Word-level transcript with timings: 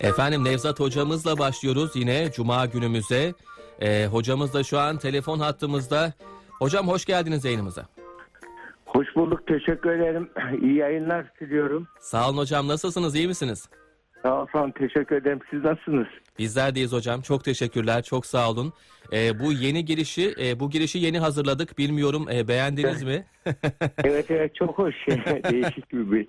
Efendim 0.00 0.44
Nevzat 0.44 0.80
hocamızla 0.80 1.38
başlıyoruz 1.38 1.96
yine 1.96 2.32
Cuma 2.32 2.66
günümüze. 2.66 3.34
Ee, 3.80 4.06
hocamız 4.06 4.54
da 4.54 4.62
şu 4.64 4.78
an 4.78 4.98
telefon 4.98 5.38
hattımızda. 5.38 6.12
Hocam 6.58 6.88
hoş 6.88 7.04
geldiniz 7.04 7.44
yayınımıza. 7.44 7.86
Hoş 8.86 9.06
bulduk. 9.16 9.46
Teşekkür 9.46 9.90
ederim. 9.90 10.30
İyi 10.62 10.74
yayınlar 10.76 11.26
diliyorum. 11.40 11.88
Sağ 12.00 12.28
olun 12.28 12.38
hocam 12.38 12.68
nasılsınız 12.68 13.14
iyi 13.14 13.28
misiniz? 13.28 13.68
Sağ 14.22 14.34
olun. 14.42 14.70
Teşekkür 14.70 15.16
ederim. 15.16 15.40
Siz 15.50 15.64
nasılsınız? 15.64 16.06
Bizler 16.38 16.74
deyiz 16.74 16.92
hocam. 16.92 17.20
Çok 17.20 17.44
teşekkürler. 17.44 18.02
Çok 18.02 18.26
sağ 18.26 18.50
olun. 18.50 18.72
Ee, 19.12 19.40
bu 19.40 19.52
yeni 19.52 19.84
girişi, 19.84 20.34
e, 20.40 20.60
bu 20.60 20.70
girişi 20.70 20.98
yeni 20.98 21.18
hazırladık. 21.18 21.78
Bilmiyorum 21.78 22.26
e, 22.32 22.48
beğendiniz 22.48 23.02
mi? 23.02 23.24
evet 24.04 24.30
evet 24.30 24.54
çok 24.54 24.78
hoş. 24.78 24.94
Değişik 25.50 25.92
bir, 25.92 26.10
bir 26.10 26.28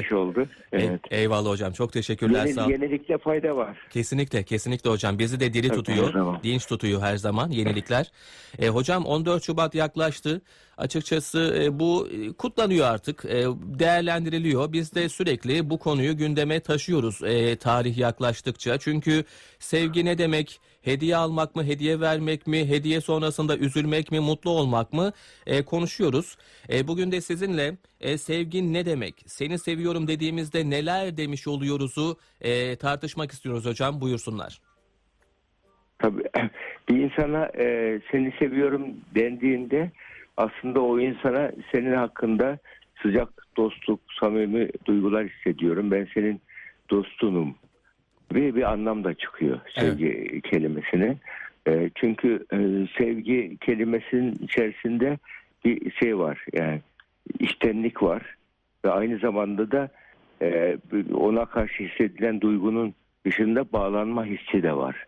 iş 0.00 0.12
oldu. 0.12 0.46
Evet. 0.72 1.00
E- 1.10 1.16
eyvallah 1.16 1.50
hocam. 1.50 1.72
Çok 1.72 1.92
teşekkürler. 1.92 2.44
Yeni, 2.44 2.54
sağ 2.54 2.64
olun. 2.64 2.70
yenilikte 2.70 3.18
fayda 3.18 3.56
var. 3.56 3.76
Kesinlikle, 3.90 4.42
kesinlikle 4.42 4.90
hocam. 4.90 5.18
Bizi 5.18 5.40
de 5.40 5.52
diri 5.52 5.68
tutuyor, 5.68 6.42
dinç 6.42 6.66
tutuyor 6.66 7.02
her 7.02 7.16
zaman 7.16 7.50
yenilikler. 7.50 8.12
E, 8.58 8.68
hocam 8.68 9.04
14 9.04 9.44
Şubat 9.44 9.74
yaklaştı. 9.74 10.42
Açıkçası 10.78 11.60
e, 11.62 11.78
bu 11.78 12.08
e, 12.08 12.32
kutlanıyor 12.32 12.86
artık, 12.86 13.24
e, 13.24 13.44
değerlendiriliyor. 13.78 14.72
Biz 14.72 14.94
de 14.94 15.08
sürekli 15.08 15.70
bu 15.70 15.78
konuyu 15.78 16.16
gündeme 16.16 16.60
taşıyoruz 16.60 17.22
e, 17.22 17.56
tarih 17.56 17.98
yaklaştıkça. 17.98 18.78
Çünkü 18.78 19.24
sevgi 19.58 20.04
ne 20.04 20.18
demek? 20.18 20.60
Hediye 20.82 21.16
almak 21.16 21.56
mı, 21.56 21.64
hediye 21.64 22.00
vermek 22.00 22.46
mi, 22.46 22.68
hediye 22.68 23.00
sonrasında 23.00 23.56
üzülmek 23.56 24.12
mi, 24.12 24.20
mutlu 24.20 24.50
olmak 24.50 24.92
mı 24.92 25.12
E, 25.46 25.64
konuşuyoruz. 25.64 26.36
E, 26.72 26.88
bugün 26.88 27.12
de 27.12 27.20
sizinle 27.20 27.76
e, 28.00 28.18
sevgi 28.18 28.72
ne 28.72 28.84
demek, 28.86 29.14
seni 29.26 29.58
seviyorum 29.58 30.08
dediğimizde 30.08 30.70
neler 30.70 31.16
demiş 31.16 31.48
oluyoruzu 31.48 32.16
e, 32.40 32.76
tartışmak 32.76 33.32
istiyoruz 33.32 33.66
hocam. 33.66 34.00
Buyursunlar. 34.00 34.60
Tabii 35.98 36.22
bir 36.88 36.96
insana 36.96 37.46
e, 37.46 38.00
seni 38.10 38.32
seviyorum 38.38 38.82
dendiğinde 39.14 39.90
aslında 40.38 40.80
o 40.80 41.00
insana 41.00 41.52
senin 41.72 41.94
hakkında 41.94 42.58
sıcak 43.02 43.28
dostluk, 43.56 44.00
samimi 44.20 44.68
duygular 44.86 45.26
hissediyorum. 45.28 45.90
Ben 45.90 46.08
senin 46.14 46.40
dostunum 46.90 47.54
ve 48.34 48.54
bir 48.54 48.72
anlam 48.72 49.04
da 49.04 49.14
çıkıyor 49.14 49.60
sevgi 49.74 50.40
kelimesine. 50.40 51.16
E, 51.68 51.90
çünkü 51.94 52.46
e, 52.52 52.58
sevgi 52.98 53.56
kelimesinin 53.60 54.32
içerisinde 54.32 55.18
bir 55.64 55.90
şey 55.90 56.18
var 56.18 56.44
yani 56.52 56.80
içtenlik 57.38 58.02
var 58.02 58.22
ve 58.84 58.90
aynı 58.90 59.18
zamanda 59.18 59.70
da 59.70 59.88
e, 60.42 60.78
ona 61.14 61.44
karşı 61.44 61.84
hissedilen 61.84 62.40
duygunun 62.40 62.94
dışında 63.26 63.72
bağlanma 63.72 64.24
hissi 64.24 64.62
de 64.62 64.76
var. 64.76 65.06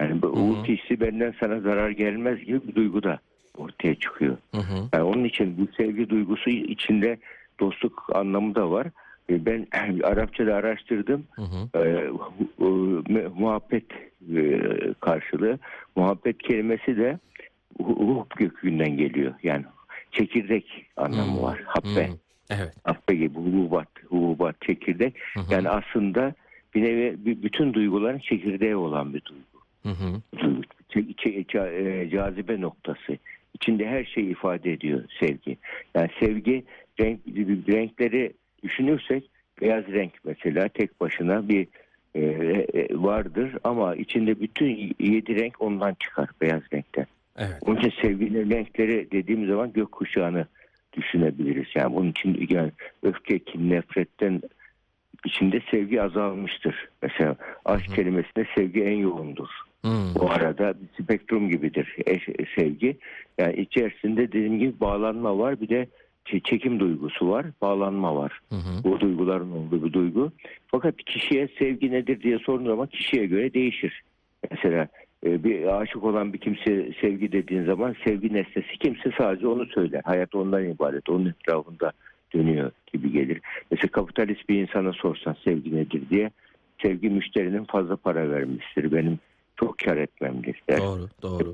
Yani 0.00 0.22
bu 0.22 0.26
Hı 0.26 0.30
hı. 0.32 0.36
umut 0.36 0.68
hissi 0.68 1.00
benden 1.00 1.34
sana 1.40 1.60
zarar 1.60 1.90
gelmez 1.90 2.44
gibi 2.44 2.68
bir 2.68 2.74
duygu 2.74 3.02
da 3.02 3.18
ortaya 3.60 3.94
çıkıyor. 3.94 4.36
Hı 4.54 4.60
hı. 4.60 4.88
Yani 4.92 5.02
onun 5.04 5.24
için 5.24 5.56
bu 5.58 5.72
sevgi 5.76 6.08
duygusu 6.10 6.50
içinde 6.50 7.18
dostluk 7.60 8.06
anlamı 8.14 8.54
da 8.54 8.70
var. 8.70 8.86
E, 9.30 9.46
Ben 9.46 9.66
Arapçada 10.02 10.54
araştırdım. 10.54 11.24
Hı 11.30 11.42
hı. 11.42 11.84
E, 11.84 11.88
e, 11.88 13.28
muhabbet 13.34 13.84
e, 14.36 14.60
karşılığı. 15.00 15.58
Muhabbet 15.96 16.38
kelimesi 16.42 16.96
de 16.96 17.18
hub 17.82 18.30
kökünden 18.30 18.96
geliyor. 18.96 19.34
Yani 19.42 19.64
çekirdek 20.12 20.86
anlamı 20.96 21.36
Hmm. 21.36 21.42
var. 21.42 21.62
Habbe. 21.66 22.08
Hı. 22.08 22.12
Evet. 22.50 22.74
Habbe 22.84 23.14
gibi 23.14 23.34
hububat, 23.38 23.88
hububat, 24.08 24.60
çekirdek. 24.60 25.14
Hı 25.34 25.40
hı. 25.40 25.54
Yani 25.54 25.68
aslında 25.68 26.34
bir 26.74 26.82
nevi 26.82 27.16
bütün 27.42 27.74
duyguların 27.74 28.18
çekirdeği 28.18 28.76
olan 28.76 29.14
bir 29.14 29.22
duygu. 29.24 29.58
Hı 29.82 29.88
hı. 29.88 30.20
Ca- 31.48 31.72
e, 31.72 32.10
cazibe 32.10 32.60
noktası. 32.60 33.18
İçinde 33.60 33.86
her 33.86 34.04
şeyi 34.04 34.30
ifade 34.30 34.72
ediyor 34.72 35.04
sevgi. 35.20 35.56
Yani 35.94 36.08
sevgi 36.20 36.64
renk, 37.00 37.20
renkleri 37.68 38.32
düşünürsek 38.62 39.30
beyaz 39.60 39.86
renk 39.86 40.12
mesela 40.24 40.68
tek 40.68 41.00
başına 41.00 41.48
bir 41.48 41.66
e, 42.14 42.20
e, 42.20 42.88
vardır 42.90 43.56
ama 43.64 43.94
içinde 43.94 44.40
bütün 44.40 44.94
yedi 45.00 45.40
renk 45.40 45.62
ondan 45.62 45.94
çıkar 45.94 46.28
beyaz 46.40 46.62
renkten. 46.72 47.06
Evet. 47.38 47.56
Onun 47.60 47.76
için 47.76 47.92
sevginin 48.02 48.50
renkleri 48.50 49.10
dediğim 49.12 49.46
zaman 49.46 49.72
gökkuşağını 49.72 50.46
düşünebiliriz. 50.92 51.66
Yani 51.74 51.94
bunun 51.94 52.10
için 52.10 52.46
yani 52.48 52.70
öfke, 53.02 53.38
kin, 53.38 53.70
nefretten 53.70 54.42
içinde 55.24 55.60
sevgi 55.70 56.02
azalmıştır. 56.02 56.88
Mesela 57.02 57.36
aşk 57.64 57.94
kelimesinde 57.94 58.46
sevgi 58.54 58.84
en 58.84 58.96
yoğundur. 58.96 59.48
Hı. 59.84 59.90
Bu 60.20 60.30
arada 60.30 60.74
bir 60.74 61.02
spektrum 61.02 61.50
gibidir 61.50 61.96
eş, 62.06 62.28
sevgi. 62.54 62.96
Yani 63.38 63.56
içerisinde 63.56 64.28
dediğim 64.28 64.58
gibi 64.58 64.80
bağlanma 64.80 65.38
var 65.38 65.60
bir 65.60 65.68
de 65.68 65.86
çekim 66.24 66.80
duygusu 66.80 67.28
var, 67.28 67.46
bağlanma 67.62 68.16
var. 68.16 68.40
Hı 68.48 68.56
hı. 68.56 68.84
Bu 68.84 69.00
duyguların 69.00 69.52
olduğu 69.52 69.84
bir 69.84 69.92
duygu. 69.92 70.32
Fakat 70.66 70.96
kişiye 70.96 71.48
sevgi 71.58 71.90
nedir 71.90 72.22
diye 72.22 72.38
sorduğun 72.38 72.66
zaman 72.66 72.86
kişiye 72.86 73.26
göre 73.26 73.54
değişir. 73.54 74.02
Mesela 74.50 74.88
e, 75.26 75.44
bir 75.44 75.80
aşık 75.80 76.04
olan 76.04 76.32
bir 76.32 76.38
kimse 76.38 76.92
sevgi 77.00 77.32
dediğin 77.32 77.64
zaman 77.64 77.96
sevgi 78.04 78.32
nesnesi 78.32 78.78
kimse 78.80 79.10
sadece 79.18 79.46
onu 79.46 79.66
söyler. 79.66 80.02
Hayat 80.04 80.34
ondan 80.34 80.64
ibaret, 80.64 81.08
onun 81.08 81.26
etrafında 81.26 81.92
dönüyor 82.34 82.70
gibi 82.92 83.12
gelir. 83.12 83.40
Mesela 83.70 83.90
kapitalist 83.90 84.48
bir 84.48 84.62
insana 84.62 84.92
sorsan 84.92 85.36
sevgi 85.44 85.76
nedir 85.76 86.02
diye 86.10 86.30
sevgi 86.82 87.10
müşterinin 87.10 87.64
fazla 87.64 87.96
para 87.96 88.30
vermiştir. 88.30 88.92
Benim 88.92 89.18
çok 89.60 89.78
kar 89.78 89.96
etmemdir 89.96 90.62
der. 90.70 90.78
Doğru, 90.78 91.08
doğru. 91.22 91.52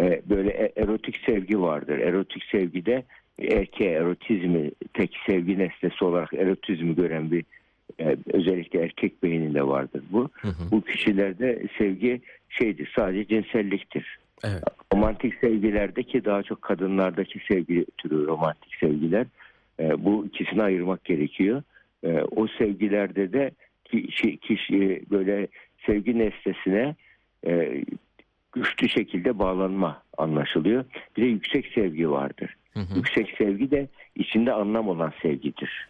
E, 0.00 0.22
böyle 0.30 0.50
e- 0.50 0.82
erotik 0.82 1.20
sevgi 1.26 1.60
vardır. 1.60 1.98
Erotik 1.98 2.42
sevgide 2.44 3.04
erkeğe 3.38 3.90
erotizmi 3.90 4.70
tek 4.94 5.16
sevgi 5.26 5.58
nesnesi 5.58 6.04
olarak 6.04 6.34
erotizmi 6.34 6.94
gören 6.94 7.30
bir 7.30 7.44
e, 8.00 8.16
özellikle 8.32 8.82
erkek 8.82 9.22
beyninde 9.22 9.66
vardır 9.66 10.02
bu. 10.10 10.30
Hı 10.32 10.48
hı. 10.48 10.70
Bu 10.70 10.80
kişilerde 10.80 11.66
sevgi 11.78 12.20
şeydir 12.48 12.92
sadece 12.96 13.28
cinselliktir. 13.28 14.18
Evet. 14.44 14.62
Romantik 14.94 15.34
sevgilerdeki 15.40 16.24
daha 16.24 16.42
çok 16.42 16.62
kadınlardaki 16.62 17.40
sevgi 17.48 17.86
türü 17.98 18.26
romantik 18.26 18.74
sevgiler 18.80 19.26
e, 19.80 20.04
bu 20.04 20.26
ikisini 20.26 20.62
ayırmak 20.62 21.04
gerekiyor. 21.04 21.62
E, 22.04 22.22
o 22.36 22.46
sevgilerde 22.58 23.32
de 23.32 23.50
kişi, 23.84 24.36
kişi 24.36 25.02
böyle 25.10 25.48
sevgi 25.86 26.18
nesnesine 26.18 26.94
e, 27.46 27.84
güçlü 28.52 28.88
şekilde 28.88 29.38
bağlanma 29.38 30.02
anlaşılıyor. 30.18 30.84
Bir 31.16 31.22
de 31.22 31.26
yüksek 31.26 31.66
sevgi 31.66 32.10
vardır. 32.10 32.56
Hı 32.72 32.80
hı. 32.80 32.96
Yüksek 32.96 33.34
sevgi 33.38 33.70
de 33.70 33.88
içinde 34.16 34.52
anlam 34.52 34.88
olan 34.88 35.12
sevgidir. 35.22 35.88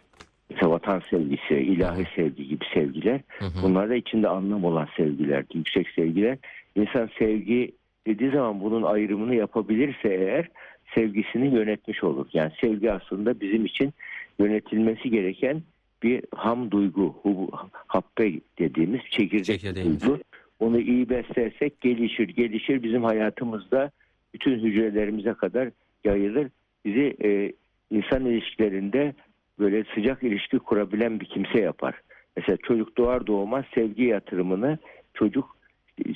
Mesela 0.49 0.71
vatan 0.71 1.01
sevgisi, 1.09 1.53
ilahi 1.53 2.07
sevgi 2.15 2.47
gibi 2.47 2.65
sevgiler. 2.73 3.21
Hı 3.27 3.45
hı. 3.45 3.63
Bunlar 3.63 3.89
da 3.89 3.95
içinde 3.95 4.27
anlam 4.27 4.63
olan 4.63 4.87
sevgiler, 4.97 5.45
yüksek 5.53 5.89
sevgiler. 5.89 6.37
İnsan 6.75 7.09
sevgi 7.19 7.71
dediği 8.07 8.31
zaman 8.31 8.61
bunun 8.61 8.83
ayrımını 8.83 9.35
yapabilirse 9.35 10.09
eğer 10.09 10.47
sevgisini 10.95 11.55
yönetmiş 11.55 12.03
olur. 12.03 12.27
Yani 12.33 12.51
sevgi 12.61 12.91
aslında 12.91 13.39
bizim 13.39 13.65
için 13.65 13.93
yönetilmesi 14.39 15.09
gereken 15.09 15.63
bir 16.03 16.23
ham 16.35 16.71
duygu, 16.71 17.15
hu- 17.23 17.67
habbe 17.87 18.39
dediğimiz 18.59 19.01
çekirdek 19.09 19.61
duygu. 19.85 20.19
Onu 20.63 20.79
iyi 20.79 21.09
beslersek 21.09 21.81
gelişir, 21.81 22.27
gelişir 22.27 22.83
bizim 22.83 23.03
hayatımızda 23.03 23.91
bütün 24.33 24.59
hücrelerimize 24.59 25.33
kadar 25.33 25.69
yayılır. 26.03 26.47
Bizi 26.85 27.15
e, 27.23 27.53
insan 27.91 28.25
ilişkilerinde 28.25 29.13
böyle 29.59 29.83
sıcak 29.95 30.23
ilişki 30.23 30.59
kurabilen 30.59 31.19
bir 31.19 31.25
kimse 31.25 31.59
yapar. 31.59 31.95
Mesela 32.37 32.57
çocuk 32.57 32.97
doğar 32.97 33.27
doğmaz 33.27 33.65
sevgi 33.75 34.03
yatırımını 34.03 34.77
çocuk 35.13 35.57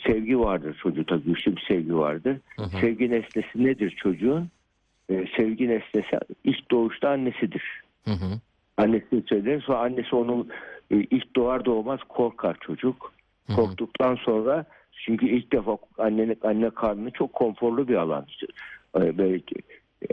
sevgi 0.07 0.39
vardır 0.39 0.77
çocukta 0.83 1.17
güçlü 1.17 1.55
bir 1.55 1.65
sevgi 1.67 1.97
vardır. 1.97 2.38
Hı 2.55 2.63
hı. 2.63 2.79
Sevgi 2.81 3.11
nesnesi 3.11 3.63
nedir 3.63 3.89
çocuğun? 3.89 4.49
Ee, 5.09 5.25
sevgi 5.38 5.69
nesnesi 5.69 6.19
ilk 6.44 6.71
doğuşta 6.71 7.09
annesidir. 7.09 7.63
Hı 8.05 8.11
hı. 8.11 8.39
Annesi 8.77 9.23
söyler 9.29 9.61
sonra 9.61 9.79
annesi 9.79 10.15
onu 10.15 10.47
e, 10.91 10.95
ilk 10.95 11.35
doğar 11.35 11.65
doğmaz 11.65 11.99
korkar 12.09 12.57
çocuk. 12.61 13.16
Korktuktan 13.55 14.15
sonra 14.15 14.65
çünkü 15.05 15.27
ilk 15.27 15.51
defa 15.51 15.77
annenin 15.97 16.38
anne 16.44 16.69
karnı 16.69 17.11
çok 17.11 17.33
konforlu 17.33 17.88
bir 17.88 17.95
alan. 17.95 18.25
Ee, 18.97 19.17
Böyle 19.17 19.41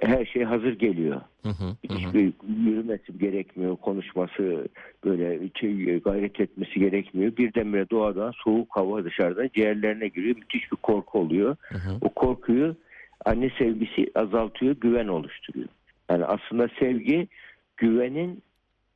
her 0.03 0.25
şey 0.25 0.45
hazır 0.45 0.73
geliyor. 0.79 1.21
Hı 1.43 1.49
hı. 1.49 1.65
Hı 1.65 1.95
hı. 1.95 1.99
Hiçbir 1.99 2.33
yürümesi 2.67 3.19
gerekmiyor, 3.19 3.77
konuşması 3.77 4.69
böyle 5.05 5.49
şey, 5.61 6.01
gayret 6.01 6.41
etmesi 6.41 6.81
gerekmiyor. 6.81 7.37
Birdenbire 7.37 7.91
doğadan 7.91 8.33
soğuk 8.45 8.77
hava 8.77 9.05
dışarıdan 9.05 9.51
ciğerlerine 9.55 10.09
giriyor. 10.09 10.37
Müthiş 10.37 10.73
bir 10.73 10.77
korku 10.77 11.19
oluyor. 11.19 11.57
Hı 11.61 11.79
hı. 11.79 11.99
O 12.01 12.09
korkuyu 12.09 12.77
anne 13.25 13.51
sevgisi 13.59 14.11
azaltıyor, 14.15 14.77
güven 14.81 15.09
oluşturuyor. 15.09 15.69
Yani 16.11 16.25
aslında 16.25 16.69
sevgi 16.79 17.29
güvenin 17.77 18.43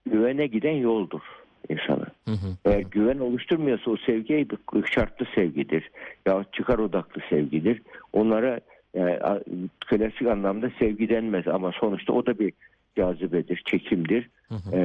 güvene 0.06 0.46
giden 0.46 0.76
yoldur 0.76 1.22
insana. 1.68 2.06
Hı 2.28 2.32
hı. 2.32 2.56
Eğer 2.64 2.80
güven 2.80 3.18
oluşturmuyorsa 3.18 3.90
o 3.90 3.96
sevgi 3.96 4.46
bir 4.50 4.86
şartlı 4.86 5.26
sevgidir. 5.34 5.90
Ya 6.26 6.44
çıkar 6.52 6.78
odaklı 6.78 7.22
sevgidir. 7.30 7.82
Onlara 8.12 8.60
e, 8.94 9.18
klasik 9.86 10.26
anlamda 10.26 10.70
sevgi 10.78 11.08
denmez 11.08 11.48
ama 11.48 11.72
sonuçta 11.72 12.12
o 12.12 12.26
da 12.26 12.38
bir 12.38 12.52
cazibedir, 12.96 13.62
çekimdir. 13.66 14.28
Hı 14.48 14.54
hı. 14.54 14.76
E, 14.76 14.80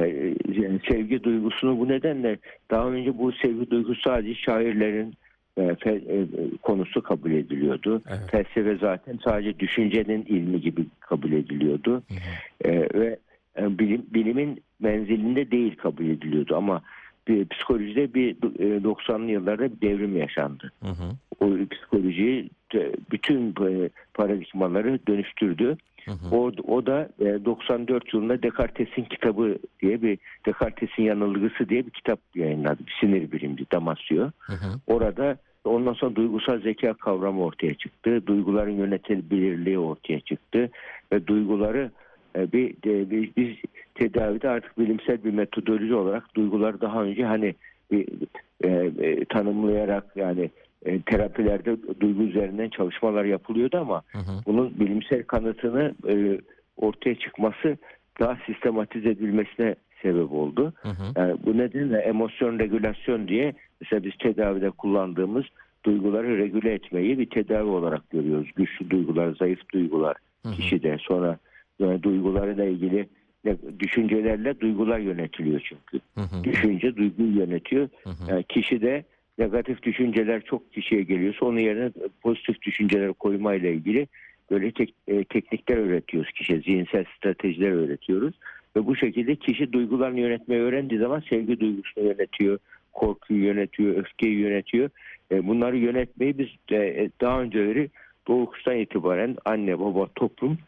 yani 0.60 0.80
sevgi 0.88 1.22
duygusunu 1.22 1.78
bu 1.78 1.88
nedenle 1.88 2.38
daha 2.70 2.88
önce 2.88 3.18
bu 3.18 3.32
sevgi 3.32 3.70
duygusu 3.70 4.00
sadece 4.00 4.34
şairlerin 4.34 5.14
e, 5.56 5.60
fe- 5.60 6.22
e, 6.22 6.26
konusu 6.62 7.02
kabul 7.02 7.30
ediliyordu. 7.30 8.02
Evet. 8.08 8.30
Felsefe 8.30 8.76
zaten 8.76 9.18
sadece 9.24 9.58
düşüncenin 9.58 10.24
ilmi 10.24 10.60
gibi 10.60 10.86
kabul 11.00 11.32
ediliyordu. 11.32 12.02
Hı 12.08 12.14
hı. 12.14 12.70
E, 12.70 13.00
ve 13.00 13.18
bilim, 13.58 14.06
bilimin 14.10 14.62
menzilinde 14.80 15.50
değil 15.50 15.76
kabul 15.76 16.04
ediliyordu 16.04 16.56
ama 16.56 16.82
bir, 17.28 17.48
psikolojide 17.48 18.14
bir 18.14 18.30
e, 18.58 18.76
90'lı 18.76 19.30
yıllarda 19.30 19.62
bir 19.62 19.80
devrim 19.80 20.16
yaşandı. 20.16 20.72
Hı 20.82 20.88
hı. 20.88 21.16
O 21.40 21.68
psikolojiyi 21.70 22.50
bütün 23.10 23.48
e, 23.48 23.90
paradigmaları 24.14 24.98
dönüştürdü. 25.08 25.76
Hı 26.04 26.10
hı. 26.10 26.36
O, 26.36 26.52
o 26.68 26.86
da 26.86 27.08
e, 27.20 27.44
94 27.44 28.14
yılında 28.14 28.42
Descartes'in 28.42 29.04
kitabı 29.04 29.58
diye 29.82 30.02
bir 30.02 30.18
Descartes'in 30.46 31.02
yanılgısı 31.02 31.68
diye 31.68 31.86
bir 31.86 31.90
kitap 31.90 32.20
yayınladı. 32.34 32.78
Bir 32.86 32.96
sinir 33.00 33.32
bilimci 33.32 33.66
Damasio. 33.72 34.30
Hı 34.38 34.52
hı. 34.52 34.80
Orada 34.86 35.36
ondan 35.64 35.92
sonra 35.92 36.16
duygusal 36.16 36.60
zeka 36.60 36.94
kavramı 36.94 37.42
ortaya 37.42 37.74
çıktı. 37.74 38.26
Duyguların 38.26 38.76
yönetilebilirliği 38.76 39.78
ortaya 39.78 40.20
çıktı 40.20 40.70
ve 41.12 41.26
duyguları 41.26 41.80
e, 41.80 42.03
bir, 42.36 42.68
de- 42.82 43.10
bir- 43.10 43.30
biz 43.36 43.56
tedavide 43.94 44.48
artık 44.48 44.78
bilimsel 44.78 45.24
bir 45.24 45.32
metodoloji 45.32 45.94
olarak 45.94 46.34
duyguları 46.36 46.80
daha 46.80 47.02
önce 47.02 47.24
hani 47.24 47.54
bir, 47.90 48.06
e, 48.64 48.68
e, 49.08 49.24
tanımlayarak 49.24 50.04
yani 50.16 50.50
e, 50.84 51.00
terapilerde 51.02 51.76
duygu 52.00 52.22
üzerinden 52.22 52.68
çalışmalar 52.68 53.24
yapılıyordu 53.24 53.78
ama 53.78 54.02
Hı 54.12 54.18
hı. 54.18 54.32
bunun 54.46 54.80
bilimsel 54.80 55.22
kanıtını 55.22 55.94
e, 56.08 56.40
ortaya 56.76 57.14
çıkması 57.14 57.76
daha 58.20 58.38
sistematize 58.46 59.08
edilmesine 59.10 59.74
sebep 60.02 60.32
oldu. 60.32 60.72
Hı 60.82 60.88
hı. 60.88 61.02
Yani 61.16 61.36
bu 61.46 61.58
nedenle 61.58 61.98
emosyon 61.98 62.58
regülasyon 62.58 63.28
diye 63.28 63.54
mesela 63.80 64.04
biz 64.04 64.12
tedavide 64.18 64.70
kullandığımız 64.70 65.44
duyguları 65.84 66.38
regüle 66.38 66.72
etmeyi 66.72 67.18
bir 67.18 67.30
tedavi 67.30 67.68
olarak 67.68 68.10
görüyoruz. 68.10 68.48
Güçlü 68.56 68.90
duygular, 68.90 69.34
zayıf 69.34 69.68
duygular 69.72 70.16
Hı 70.42 70.48
hı. 70.48 70.52
kişide. 70.54 70.96
Sonra 71.00 71.38
yani 71.78 72.02
duygularıyla 72.02 72.64
ilgili 72.64 73.08
düşüncelerle 73.78 74.60
duygular 74.60 74.98
yönetiliyor 74.98 75.60
çünkü. 75.64 76.04
Hı 76.14 76.20
hı. 76.20 76.44
Düşünce 76.44 76.96
duyguyu 76.96 77.38
yönetiyor. 77.38 77.88
Hı 78.04 78.10
hı. 78.10 78.30
Yani 78.30 78.44
kişide 78.48 79.04
negatif 79.38 79.82
düşünceler 79.82 80.42
çok 80.42 80.72
kişiye 80.72 81.02
geliyorsa 81.02 81.46
onun 81.46 81.58
yerine 81.58 81.90
pozitif 82.22 82.62
düşünceler 82.62 83.12
koymayla 83.12 83.70
ilgili 83.70 84.06
böyle 84.50 84.70
tek- 84.70 84.94
e, 85.08 85.24
teknikler 85.24 85.76
öğretiyoruz 85.76 86.32
kişiye. 86.32 86.60
Zihinsel 86.60 87.04
stratejiler 87.16 87.70
öğretiyoruz. 87.70 88.34
Ve 88.76 88.86
bu 88.86 88.96
şekilde 88.96 89.36
kişi 89.36 89.72
duygularını 89.72 90.20
yönetmeyi 90.20 90.62
öğrendiği 90.62 91.00
zaman 91.00 91.22
sevgi 91.30 91.60
duygusunu 91.60 92.04
yönetiyor, 92.04 92.58
korkuyu 92.92 93.44
yönetiyor, 93.44 93.96
öfkeyi 93.96 94.38
yönetiyor. 94.38 94.90
E, 95.32 95.46
bunları 95.46 95.76
yönetmeyi 95.76 96.38
biz 96.38 96.48
de, 96.70 97.02
e, 97.02 97.10
daha 97.20 97.42
önceleri 97.42 97.90
doğuştan 98.28 98.76
itibaren 98.76 99.36
anne, 99.44 99.80
baba, 99.80 100.08
toplum 100.14 100.58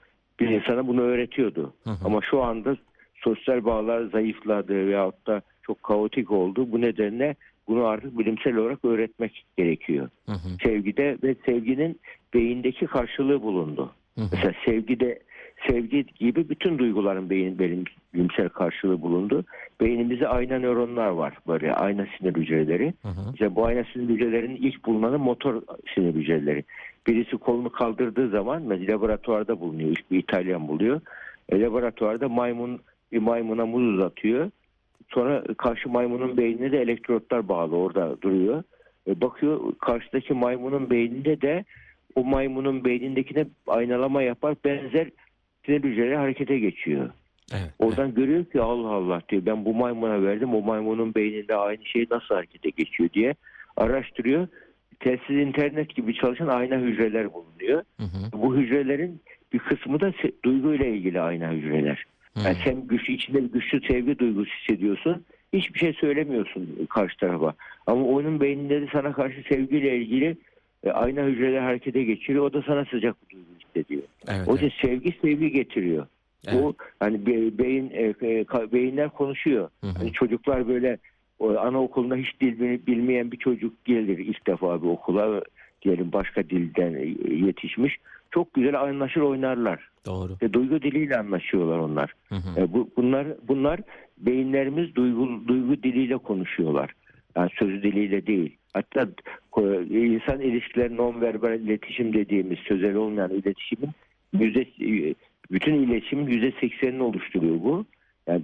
bir 0.41 0.49
insana 0.49 0.87
bunu 0.87 1.01
öğretiyordu. 1.01 1.75
Hı 1.85 1.91
hı. 1.91 2.05
Ama 2.05 2.21
şu 2.31 2.43
anda 2.43 2.77
sosyal 3.15 3.65
bağlar 3.65 4.03
zayıfladı 4.03 4.87
veyahut 4.87 5.27
da 5.27 5.43
çok 5.63 5.83
kaotik 5.83 6.31
oldu. 6.31 6.73
Bu 6.73 6.81
nedenle 6.81 7.35
bunu 7.69 7.85
artık 7.85 8.19
bilimsel 8.19 8.57
olarak 8.57 8.85
öğretmek 8.85 9.45
gerekiyor. 9.57 10.09
Hı 10.27 10.33
hı. 10.33 10.49
Sevgide 10.63 11.19
ve 11.23 11.35
sevginin 11.47 12.01
beyindeki 12.35 12.87
karşılığı 12.87 13.43
bulundu. 13.43 13.93
Hı 14.15 14.21
hı. 14.21 14.29
Mesela 14.33 14.53
sevgide 14.65 15.19
sevgi 15.69 16.07
gibi 16.19 16.49
bütün 16.49 16.79
duyguların 16.79 17.31
beyin, 17.31 17.59
beyin 17.59 17.85
bilimsel 18.15 18.49
karşılığı 18.49 19.03
bulundu. 19.03 19.45
Beynimizde 19.81 20.29
ayna 20.29 20.59
nöronlar 20.59 21.09
var 21.09 21.35
böyle 21.49 21.75
ayna 21.75 22.07
sinir 22.19 22.37
hücreleri. 22.37 22.95
Hı 23.03 23.09
hı. 23.09 23.33
İşte 23.33 23.55
bu 23.55 23.67
ayna 23.67 23.85
sinir 23.93 24.09
hücrelerinin 24.09 24.57
ilk 24.57 24.87
bulunanı 24.87 25.19
motor 25.19 25.63
sinir 25.95 26.15
hücreleri. 26.15 26.65
Birisi 27.07 27.37
kolunu 27.37 27.73
kaldırdığı 27.73 28.29
zaman 28.29 28.71
laboratuvarda 28.71 29.61
bulunuyor. 29.61 29.97
Bir 30.11 30.19
İtalyan 30.19 30.69
buluyor. 30.69 31.01
E, 31.49 31.61
laboratuvarda 31.61 32.29
maymun 32.29 32.81
bir 33.13 33.19
maymuna 33.19 33.67
muz 33.67 33.95
uzatıyor. 33.95 34.51
Sonra 35.09 35.45
karşı 35.59 35.89
maymunun 35.89 36.37
beynine 36.37 36.73
de 36.73 36.81
elektrotlar 36.81 37.49
bağlı 37.49 37.77
orada 37.77 38.23
duruyor. 38.23 38.63
E, 39.09 39.21
bakıyor 39.21 39.61
karşıdaki 39.81 40.35
maymunun 40.35 40.91
beyninde 40.91 41.41
de 41.41 41.65
o 42.15 42.25
maymunun 42.25 42.85
beynindekine 42.85 43.47
aynalama 43.67 44.23
yapar 44.23 44.57
benzer 44.65 45.11
sinir 45.67 45.85
hücreleri 45.85 46.17
harekete 46.17 46.59
geçiyor. 46.59 47.11
Evet. 47.53 47.71
Oradan 47.79 48.15
görüyor 48.15 48.45
ki 48.45 48.61
Allah 48.61 48.89
Allah 48.89 49.23
diyor 49.29 49.47
ben 49.47 49.65
bu 49.65 49.75
maymuna 49.75 50.23
verdim 50.23 50.55
o 50.55 50.63
maymunun 50.63 51.15
beyninde 51.15 51.57
aynı 51.57 51.85
şey 51.85 52.07
nasıl 52.11 52.35
harekete 52.35 52.71
geçiyor 52.71 53.11
diye 53.15 53.35
araştırıyor. 53.77 54.49
Telsiz 55.01 55.37
internet 55.37 55.95
gibi 55.95 56.15
çalışan 56.15 56.47
ayna 56.47 56.77
hücreler 56.77 57.33
bulunuyor. 57.33 57.83
Hı 57.97 58.03
hı. 58.03 58.43
Bu 58.43 58.57
hücrelerin 58.57 59.21
bir 59.53 59.59
kısmı 59.59 60.01
da 60.01 60.13
duyguyla 60.45 60.87
ilgili 60.87 61.21
ayna 61.21 61.53
hücreler. 61.53 62.05
Hı 62.35 62.41
Yani 62.41 62.57
sen 62.65 62.87
güç, 62.87 63.09
içinde 63.09 63.45
bir 63.45 63.53
güçlü 63.53 63.81
sevgi 63.81 64.19
duygusu 64.19 64.51
hissediyorsun. 64.51 65.25
Hiçbir 65.53 65.79
şey 65.79 65.93
söylemiyorsun 65.93 66.87
karşı 66.91 67.17
tarafa. 67.17 67.55
Ama 67.87 68.05
onun 68.05 68.41
beyninde 68.41 68.83
de 68.83 68.87
sana 68.93 69.13
karşı 69.13 69.43
sevgiyle 69.49 69.97
ilgili 69.97 70.37
e, 70.85 70.91
ayna 70.91 71.23
hücreler 71.25 71.61
harekete 71.61 72.03
geçiriyor. 72.05 72.45
O 72.45 72.53
da 72.53 72.63
sana 72.63 72.85
sıcak 72.85 73.17
bir 73.23 73.37
duygu 73.37 73.49
hissediyor. 73.61 74.03
Evet. 74.29 74.49
O 74.49 74.53
evet. 74.53 74.63
yüzden 74.63 74.89
sevgi 74.89 75.15
sevgi 75.23 75.53
getiriyor. 75.53 76.07
Evet. 76.47 76.63
Bu 76.63 76.75
hani 77.01 77.27
be- 77.27 77.59
beyin 77.59 77.91
e, 77.91 78.15
e, 78.23 78.73
beyinler 78.73 79.09
konuşuyor. 79.09 79.69
Hı 79.81 79.87
hı. 79.87 79.93
Hani 79.99 80.13
çocuklar 80.13 80.69
böyle 80.69 80.99
o 81.39 81.59
anaokulunda 81.59 82.17
hiç 82.17 82.41
dil 82.41 82.61
bil- 82.61 82.87
bilmeyen 82.87 83.33
bir 83.33 83.37
çocuk 83.37 83.85
gelir 83.85 84.19
ilk 84.19 84.47
defa 84.47 84.83
bir 84.83 84.89
okula 84.89 85.43
diyelim 85.83 86.13
başka 86.13 86.45
dilden 86.45 86.91
yetişmiş. 87.47 87.97
Çok 88.31 88.55
güzel 88.55 88.81
anlaşır 88.81 89.21
oynarlar. 89.21 89.89
Doğru. 90.07 90.33
Ve 90.43 90.53
duygu 90.53 90.83
diliyle 90.83 91.19
anlaşıyorlar 91.19 91.79
onlar. 91.79 92.13
Hı 92.29 92.35
hı. 92.35 92.61
E, 92.61 92.73
bu, 92.73 92.91
bunlar 92.97 93.27
bunlar 93.49 93.81
beyinlerimiz 94.19 94.95
duygu 94.95 95.49
duygu 95.49 95.83
diliyle 95.83 96.17
konuşuyorlar. 96.17 96.91
Yani 97.37 97.51
sözü 97.59 97.83
diliyle 97.83 98.27
değil. 98.27 98.57
Hatta 98.73 99.09
insan 99.91 100.41
ilişkileri 100.41 100.97
nonverbal 100.97 101.61
iletişim 101.61 102.13
dediğimiz 102.13 102.59
sözel 102.59 102.95
olmayan 102.95 103.31
iletişimin 103.31 103.91
yüzde 104.33 104.67
bütün 105.51 105.75
iletişimin 105.75 106.27
yüzde 106.27 106.53
seksenini 106.61 107.03
oluşturuyor 107.03 107.55
bu. 107.55 107.85
Yani 108.29 108.43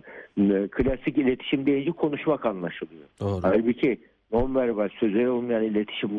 klasik 0.68 1.18
iletişim 1.18 1.66
deyince 1.66 1.90
konuşmak 1.92 2.46
anlaşılıyor. 2.46 3.04
Doğru. 3.20 3.40
Halbuki 3.42 3.98
nonverbal 4.32 4.88
sözel 5.00 5.26
olmayan 5.26 5.62
iletişim 5.62 6.10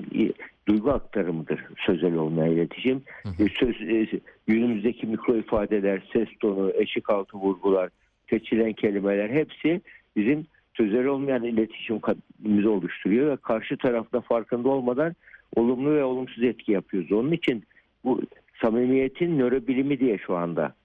duygu 0.67 0.91
aktarımıdır. 0.91 1.65
Sözel 1.86 2.15
olmayan 2.15 2.51
iletişim. 2.51 3.03
Hı 3.24 3.43
E, 3.43 3.50
Söz, 3.50 3.82
e, 3.82 4.20
yüzümüzdeki 4.48 5.08
mikro 5.08 5.36
ifadeler, 5.36 6.03
ses 6.13 6.27
tonu, 6.39 6.72
eşik 6.75 7.10
altı 7.10 7.38
vurgular, 7.38 7.89
seçilen 8.29 8.74
kelimeler 8.74 9.29
hepsi 9.29 9.82
bizim 10.15 10.46
sözel 10.74 11.05
olmayan 11.05 11.43
iletişimimizi 11.43 12.67
oluşturuyor 12.67 13.32
ve 13.32 13.38
karşı 13.38 13.77
tarafta 13.77 14.22
farkında 14.22 14.70
olmadan 14.70 15.15
olumlu 15.55 15.96
ve 15.96 16.03
olumsuz 16.03 16.43
etki 16.43 16.72
yapıyoruz. 16.72 17.12
Onun 17.12 17.32
için 17.32 17.63
bu 18.03 18.22
samimiyetin 18.62 19.39
nörobilimi 19.39 20.00
diye 20.00 20.17
şu 20.17 20.36
anda 20.36 20.75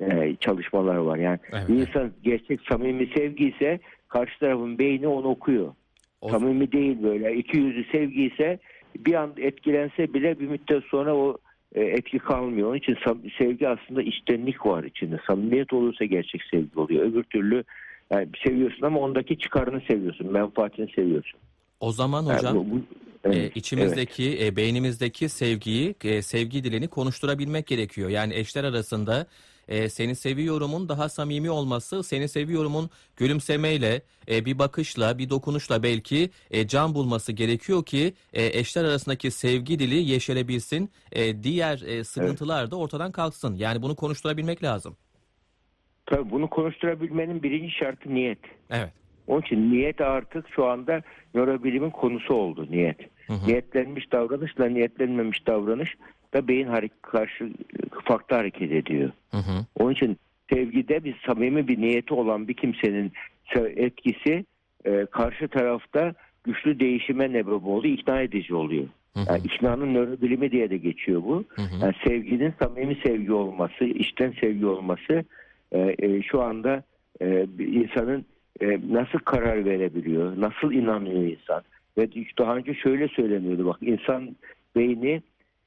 e, 0.00 0.36
çalışmalar 0.40 0.96
var. 0.96 1.16
Yani 1.18 1.38
Evet. 1.52 1.68
bir 1.68 1.74
insan 1.74 2.12
gerçek 2.24 2.60
samimi 2.68 3.06
sevgi 3.16 3.48
ise 3.48 3.80
karşı 4.08 4.38
tarafın 4.38 4.78
beyni 4.78 5.08
onu 5.08 5.26
okuyor. 5.28 5.74
O- 6.20 6.30
Samimi 6.30 6.72
değil 6.72 7.02
böyle. 7.02 7.34
İki 7.36 7.56
yüzlü 7.56 7.84
sevgi 7.92 8.24
ise 8.24 8.58
bir 8.96 9.14
an 9.14 9.32
etkilense 9.36 10.14
bile 10.14 10.40
bir 10.40 10.46
müddet 10.46 10.84
sonra 10.84 11.14
o 11.16 11.38
e, 11.74 11.80
etki 11.84 12.18
kalmıyor. 12.18 12.68
Onun 12.68 12.76
için 12.78 12.96
sevgi 13.38 13.68
aslında 13.68 14.02
içtenlik 14.02 14.66
var 14.66 14.84
içinde. 14.84 15.20
Samimiyet 15.26 15.72
olursa 15.72 16.04
gerçek 16.04 16.42
sevgi 16.50 16.78
oluyor. 16.80 17.02
Öbür 17.06 17.22
türlü 17.22 17.64
yani 18.12 18.28
seviyorsun 18.46 18.82
ama 18.86 19.00
ondaki 19.00 19.38
çıkarını 19.38 19.80
seviyorsun. 19.80 20.32
Menfaatini 20.32 20.92
seviyorsun. 20.92 21.40
O 21.80 21.92
zaman 21.92 22.22
Yani 22.22 22.36
hocam 22.36 22.56
bu- 22.56 22.70
bu- 22.70 22.78
e, 23.30 23.36
evet, 23.36 23.56
içimizdeki, 23.56 24.44
e, 24.46 24.56
beynimizdeki 24.56 25.28
sevgiyi, 25.28 25.94
e, 26.04 26.22
sevgi 26.22 26.64
dilini 26.64 26.88
konuşturabilmek 26.88 27.66
gerekiyor. 27.66 28.08
Yani 28.10 28.34
eşler 28.34 28.64
arasında 28.64 29.26
e, 29.68 29.88
seni 29.88 30.16
seviyorumun 30.16 30.88
daha 30.88 31.08
samimi 31.08 31.50
olması, 31.50 32.02
seni 32.04 32.28
seviyorumun 32.28 32.90
gülümsemeyle, 33.16 34.02
e, 34.28 34.44
bir 34.44 34.58
bakışla, 34.58 35.18
bir 35.18 35.30
dokunuşla 35.30 35.82
belki 35.82 36.30
e, 36.50 36.66
can 36.66 36.94
bulması 36.94 37.32
gerekiyor 37.32 37.84
ki 37.84 38.12
e, 38.32 38.58
eşler 38.58 38.84
arasındaki 38.84 39.30
sevgi 39.30 39.78
dili 39.78 39.94
yeşerebilsin, 39.94 40.90
e, 41.12 41.42
diğer 41.42 41.82
e, 41.86 42.04
sıkıntılar 42.04 42.70
da 42.70 42.76
ortadan 42.76 43.12
kalksın. 43.12 43.56
Yani 43.56 43.82
bunu 43.82 43.96
konuşturabilmek 43.96 44.62
lazım. 44.62 44.96
Tabii 46.06 46.30
bunu 46.30 46.50
konuşturabilmenin 46.50 47.42
birinci 47.42 47.70
şartı 47.70 48.14
niyet. 48.14 48.38
Evet. 48.70 48.92
Onun 49.26 49.40
için 49.40 49.70
niyet 49.70 50.00
artık 50.00 50.46
şu 50.48 50.66
anda 50.66 51.02
nörobilimin 51.34 51.90
konusu 51.90 52.34
oldu 52.34 52.66
niyet. 52.70 53.00
Hı 53.26 53.32
hı. 53.32 53.46
Niyetlenmiş 53.46 54.12
davranışla 54.12 54.66
niyetlenmemiş 54.66 55.46
davranış 55.46 55.94
da 56.34 56.48
beyin 56.48 56.66
hareket 56.66 57.02
karşı 57.02 57.52
farklı 58.04 58.36
hareket 58.36 58.72
ediyor. 58.72 59.10
Hı 59.30 59.36
hı. 59.36 59.66
Onun 59.78 59.92
için 59.92 60.18
sevgide 60.52 61.04
bir 61.04 61.16
samimi 61.26 61.68
bir 61.68 61.80
niyeti 61.80 62.14
olan 62.14 62.48
bir 62.48 62.54
kimsenin 62.54 63.12
se- 63.54 63.80
etkisi 63.80 64.44
e, 64.84 65.06
karşı 65.06 65.48
tarafta 65.48 66.14
güçlü 66.44 66.80
değişime 66.80 67.32
nebep 67.32 67.66
oluyor, 67.66 67.98
ikna 67.98 68.20
edici 68.20 68.54
oluyor. 68.54 68.84
Hı 69.14 69.20
hı. 69.20 69.24
Yani 69.28 69.40
iknanın 69.44 69.94
nörobilimi 69.94 70.50
diye 70.50 70.70
de 70.70 70.76
geçiyor 70.76 71.22
bu. 71.22 71.44
Hı 71.48 71.62
hı. 71.62 71.82
Yani 71.82 71.94
sevginin 72.06 72.54
samimi 72.62 72.98
sevgi 73.06 73.32
olması, 73.32 73.84
içten 73.84 74.34
sevgi 74.40 74.66
olması 74.66 75.24
e, 75.72 75.94
e, 75.98 76.22
şu 76.22 76.42
anda 76.42 76.82
e, 77.20 77.46
insanın 77.58 78.24
e, 78.60 78.80
nasıl 78.90 79.18
karar 79.18 79.64
verebiliyor, 79.64 80.40
nasıl 80.40 80.72
inanıyor 80.72 81.22
insan. 81.22 81.62
Ve 81.98 82.08
daha 82.38 82.56
önce 82.56 82.74
şöyle 82.74 83.08
söyleniyordu 83.08 83.66
bak 83.66 83.78
insan 83.80 84.36
beyni 84.76 85.22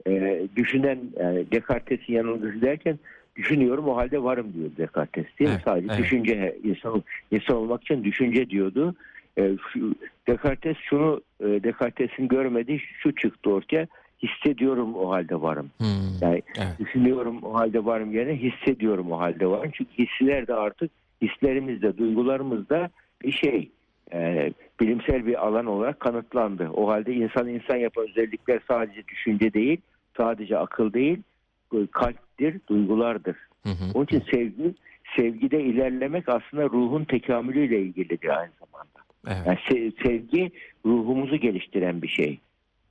e, 0.08 0.42
düşünen 0.56 1.00
yani 1.20 1.52
Descartes'in 1.52 2.14
yanılgısı 2.14 2.62
derken 2.62 3.00
düşünüyorum 3.36 3.88
o 3.88 3.98
halde 3.98 4.24
varım 4.24 4.54
diyor 4.54 4.70
Descartes 4.78 5.26
değil 5.40 5.50
mi? 5.50 5.54
Evet, 5.54 5.64
Sadece 5.66 5.88
evet. 5.90 6.04
düşünce 6.04 6.58
insan, 6.64 7.04
insan 7.32 7.56
olmak 7.56 7.82
için 7.84 8.04
düşünce 8.04 8.50
diyordu. 8.50 8.96
E, 9.38 9.52
şu, 9.74 9.96
Descartes 10.28 10.78
şunu 10.78 11.22
e, 11.40 11.46
Descartes'in 11.46 12.28
görmediği 12.28 12.80
şu 12.80 13.16
çıktı 13.16 13.50
ortaya 13.50 13.88
hissediyorum 14.24 14.96
o 14.96 15.12
halde 15.12 15.42
varım. 15.42 15.72
Hı. 15.82 15.86
Yani 16.22 16.42
Evet. 16.58 16.80
düşünüyorum 16.80 17.44
o 17.44 17.54
halde 17.54 17.86
varım 17.86 18.14
yerine 18.14 18.36
hissediyorum 18.36 19.12
o 19.12 19.20
halde 19.20 19.48
varım. 19.48 19.72
Çünkü 19.74 19.92
hisler 19.98 20.48
de 20.48 20.54
artık 20.54 20.92
hislerimizde, 21.22 21.98
duygularımızda 21.98 22.90
bir 23.24 23.32
şey 23.32 23.70
e, 24.14 24.52
bilimsel 24.80 25.26
bir 25.26 25.48
alan 25.48 25.66
olarak 25.66 26.00
kanıtlandı. 26.00 26.70
O 26.74 26.88
halde 26.88 27.14
insan 27.14 27.48
insan 27.48 27.76
yapan 27.76 28.08
özellikler 28.10 28.60
sadece 28.68 29.08
düşünce 29.08 29.54
değil, 29.54 29.78
sadece 30.18 30.58
akıl 30.58 30.94
değil, 30.94 31.20
kalptir, 31.92 32.60
duygulardır. 32.70 33.36
Hı 33.64 33.70
hı. 33.70 33.92
Onun 33.94 34.06
için 34.06 34.24
sevgi, 34.32 34.74
sevgide 35.16 35.64
ilerlemek 35.64 36.30
aslında 36.30 36.64
ruhun 36.64 37.04
tekamülüyle 37.04 37.82
ilgilidir 37.82 38.40
aynı 38.40 38.52
zamanda. 38.60 39.00
Evet. 39.28 39.38
Yani 39.46 39.58
se- 39.70 40.08
sevgi 40.08 40.52
ruhumuzu 40.86 41.36
geliştiren 41.36 42.02
bir 42.02 42.08
şey. 42.08 42.40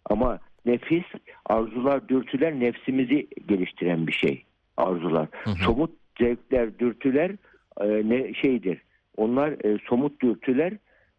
Ama 0.04 0.38
nefis, 0.66 1.04
arzular, 1.46 2.08
dürtüler 2.08 2.60
nefsimizi 2.60 3.26
geliştiren 3.48 4.06
bir 4.06 4.12
şey. 4.12 4.44
Arzular. 4.76 5.28
Hı 5.44 5.50
hı. 5.50 5.54
Somut 5.64 5.90
zevkler, 6.18 6.78
dürtüler 6.78 7.30
e, 7.80 7.86
ne 8.08 8.34
şeydir. 8.34 8.82
Onlar 9.16 9.50
e, 9.64 9.78
somut 9.88 10.22
dürtüler 10.22 10.72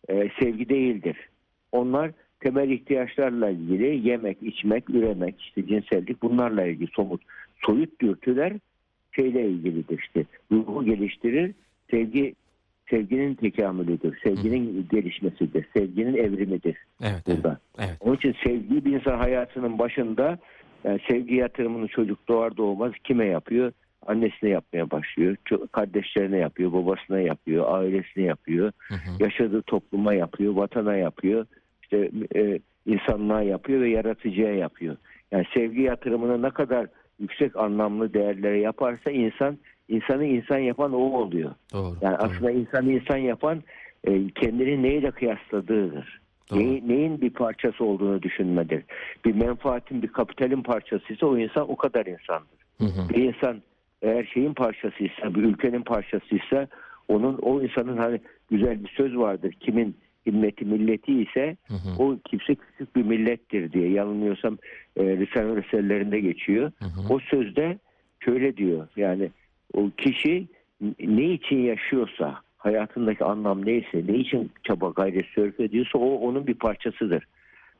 e, 0.10 0.30
sevgi 0.40 0.70
değildir. 0.70 1.30
Onlar 1.72 2.12
temel 2.40 2.70
ihtiyaçlarla 2.70 3.50
ilgili 3.50 4.08
yemek, 4.10 4.44
içmek, 4.44 4.90
üremek, 4.90 5.42
işte 5.42 5.68
cinsellik 5.68 6.22
bunlarla 6.22 6.66
ilgili 6.66 6.90
somut. 6.96 7.22
Soyut 7.66 8.02
dürtüler 8.02 8.54
şeyle 9.12 9.50
ilgilidir 9.50 10.00
işte. 10.00 10.26
Ruhu 10.52 10.86
geliştirir. 10.86 11.52
Sevgi 11.92 12.36
sevginin 12.90 13.36
tekamülüdür. 13.36 14.18
Sevginin 14.24 14.88
gelişmesidir. 14.92 15.66
Sevginin 15.74 16.16
evrimidir 16.16 16.78
Evet. 17.02 17.24
Evet. 17.28 17.38
burada. 17.38 17.60
Evet. 17.80 17.98
Onun 18.00 18.16
için 18.16 18.36
sevgi 18.44 18.86
bir 18.86 18.94
insan 18.94 19.18
hayatının 19.18 19.80
başında 19.80 20.38
yani 20.84 21.00
sevgi 21.10 21.36
yatırımını 21.36 21.88
çocuk 21.88 22.28
doğar 22.28 22.58
doğmaz 22.58 22.92
kime 23.04 23.26
yapıyor? 23.26 23.72
Annesine 24.08 24.50
yapmaya 24.50 24.92
başlıyor. 24.92 25.36
Kardeşlerine 25.72 26.38
yapıyor, 26.38 26.74
babasına 26.74 27.20
yapıyor, 27.20 27.66
ailesine 27.68 28.24
yapıyor. 28.24 28.72
Hı 28.80 28.94
hı. 28.94 29.24
Yaşadığı 29.24 29.62
topluma 29.62 30.14
yapıyor, 30.14 30.54
vatana 30.54 30.96
yapıyor. 30.96 31.46
İşte 31.92 32.12
e, 32.36 32.60
insanlığa 32.86 33.42
yapıyor 33.42 33.82
ve 33.82 33.90
yaratıcıya 33.90 34.54
yapıyor. 34.54 34.98
Yani 35.32 35.46
sevgi 35.54 35.82
yatırımını 35.82 36.42
ne 36.42 36.50
kadar 36.50 36.88
yüksek 37.20 37.56
anlamlı 37.56 38.14
değerlere 38.14 38.60
yaparsa 38.60 39.12
insan 39.12 39.58
insanı 39.88 40.26
insan 40.26 40.58
yapan 40.58 40.94
o 40.94 40.98
oluyor. 40.98 41.52
Doğru. 41.74 41.96
Yani 42.02 42.18
doğru. 42.18 42.28
aslında 42.28 42.52
insanı 42.52 42.92
insan 42.92 43.18
yapan 43.18 43.64
e, 44.04 44.28
kendini 44.28 44.84
neyle 44.84 45.12
kıyasladığıdır. 45.12 46.22
Doğru. 46.52 46.60
Neyin, 46.60 46.90
neyin 46.90 47.22
bir 47.22 47.30
parçası 47.30 47.86
olduğunu 47.86 48.22
düşünmedir. 48.22 48.84
Bir 49.26 49.36
menfaatin, 49.36 50.02
bir 50.02 50.08
kapitalin 50.08 50.64
parçasıysa 50.64 51.28
o 51.28 51.38
insan 51.38 51.72
o 51.72 51.76
kadar 51.76 52.06
insandır. 52.06 52.58
Hı 52.78 52.84
hı. 52.84 53.10
Bir 53.10 53.24
insan 53.24 53.62
eğer 54.02 54.24
şeyin 54.34 54.54
parçasıysa, 54.54 55.36
bir 55.36 55.44
ülkenin 55.44 55.82
parçasıysa 55.82 56.68
onun 57.08 57.38
o 57.38 57.62
insanın 57.62 57.98
hani 57.98 58.22
güzel 58.52 58.84
bir 58.84 58.90
söz 58.90 59.18
vardır. 59.18 59.52
Kimin 59.60 59.96
himmeti 60.28 60.66
milleti 60.66 61.22
ise 61.22 61.58
Hı 61.68 61.74
hı. 61.74 62.04
o 62.04 62.18
kimse 62.26 62.56
küçük 62.56 62.96
bir 62.96 63.04
millettir 63.04 63.72
diye 63.72 63.90
yanılmıyorsam 63.90 64.58
e, 64.98 65.04
Risale 65.04 65.62
Risalelerinde 65.64 66.20
geçiyor. 66.20 66.72
Hı 66.80 66.86
hı. 66.86 67.14
O 67.14 67.20
sözde 67.20 67.78
şöyle 68.20 68.58
diyor 68.58 68.88
yani 68.96 69.30
o 69.74 69.90
kişi 69.98 70.48
ne 71.00 71.24
için 71.34 71.58
yaşıyorsa 71.58 72.42
hayatındaki 72.58 73.24
anlam 73.24 73.66
neyse 73.66 74.04
ne 74.08 74.16
için 74.16 74.52
çaba 74.64 74.90
gayret 74.90 75.26
sörf 75.26 75.60
ediyorsa 75.60 75.98
o 75.98 76.16
onun 76.16 76.48
bir 76.48 76.54
parçasıdır. 76.54 77.24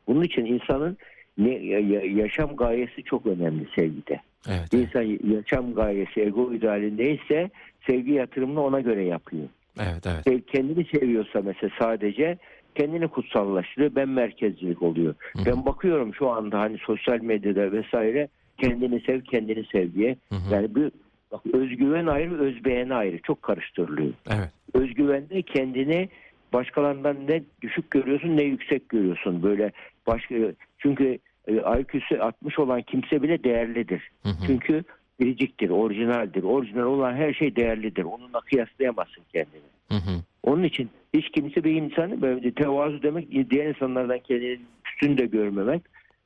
Bunun 0.08 0.24
için 0.24 0.46
insanın 0.46 0.98
ne 1.38 1.50
ya- 1.50 1.80
ya- 1.80 2.06
yaşam 2.24 2.56
gayesi 2.56 3.04
çok 3.04 3.26
önemli 3.26 3.68
sevgide. 3.76 4.20
Evet. 4.50 4.74
insan 4.74 5.18
yaşam 5.36 5.74
gayesi 5.74 6.22
ego 6.22 6.54
idealindeyse 6.54 7.50
sevgi 7.88 8.12
yatırımını 8.12 8.62
ona 8.64 8.80
göre 8.80 9.04
yapıyor. 9.06 9.44
Evet. 9.80 10.08
evet. 10.28 10.46
Kendini 10.48 10.86
seviyorsa 10.86 11.42
mesela 11.42 11.72
sadece 11.80 12.38
kendini 12.76 13.08
kutsallaştırıyor. 13.08 13.96
Ben 13.96 14.10
merkezcilik 14.10 14.82
oluyor. 14.82 15.16
Hı 15.34 15.42
hı. 15.42 15.46
Ben 15.46 15.66
bakıyorum 15.66 16.14
şu 16.14 16.30
anda 16.30 16.60
hani 16.60 16.78
sosyal 16.78 17.22
medyada 17.22 17.72
vesaire 17.72 18.28
kendini 18.58 19.02
sev 19.02 19.22
kendini 19.22 19.66
sev 19.72 19.94
diye. 19.94 20.18
Hı 20.30 20.36
hı. 20.36 20.54
Yani 20.54 20.76
bir 20.76 20.92
bak 21.32 21.42
özgüven 21.54 22.06
ayrı 22.06 22.40
özbeğen 22.40 22.90
ayrı 22.90 23.22
çok 23.22 23.42
karıştırılıyor. 23.42 24.14
Evet. 24.30 24.50
Özgüvende 24.74 25.42
kendini 25.42 26.10
başkalarından 26.54 27.28
ne 27.28 27.44
düşük 27.62 27.92
görüyorsun 27.92 28.38
ne 28.38 28.44
yüksek 28.44 28.90
görüyorsun. 28.90 29.44
Böyle 29.44 29.72
başka 30.08 30.36
çünkü 30.78 31.20
e, 31.48 31.54
IQ'su 31.54 32.24
60 32.24 32.60
olan 32.60 32.82
kimse 32.82 33.24
bile 33.24 33.44
değerlidir. 33.44 34.10
Hı 34.24 34.30
hı. 34.30 34.48
Çünkü 34.48 34.84
biriciktir, 35.20 35.70
orijinaldir. 35.70 36.44
Orijinal 36.44 36.86
olan 36.86 37.14
her 37.14 37.34
şey 37.34 37.56
değerlidir. 37.56 38.04
Onunla 38.04 38.42
kıyaslayamazsın 38.42 39.24
kendini. 39.34 39.62
Hı 39.90 39.96
hı. 39.96 40.22
Onun 40.44 40.64
için 40.64 40.90
hiç 41.14 41.30
kimse 41.30 41.64
bir 41.64 41.76
insanı 41.76 42.22
böyle 42.22 42.52
tevazu 42.52 43.04
demek 43.04 43.50
diğer 43.50 43.66
insanlardan 43.66 44.20
kendini 44.20 44.60
üstün 44.86 45.18
de 45.18 45.26
görmemek, 45.26 45.82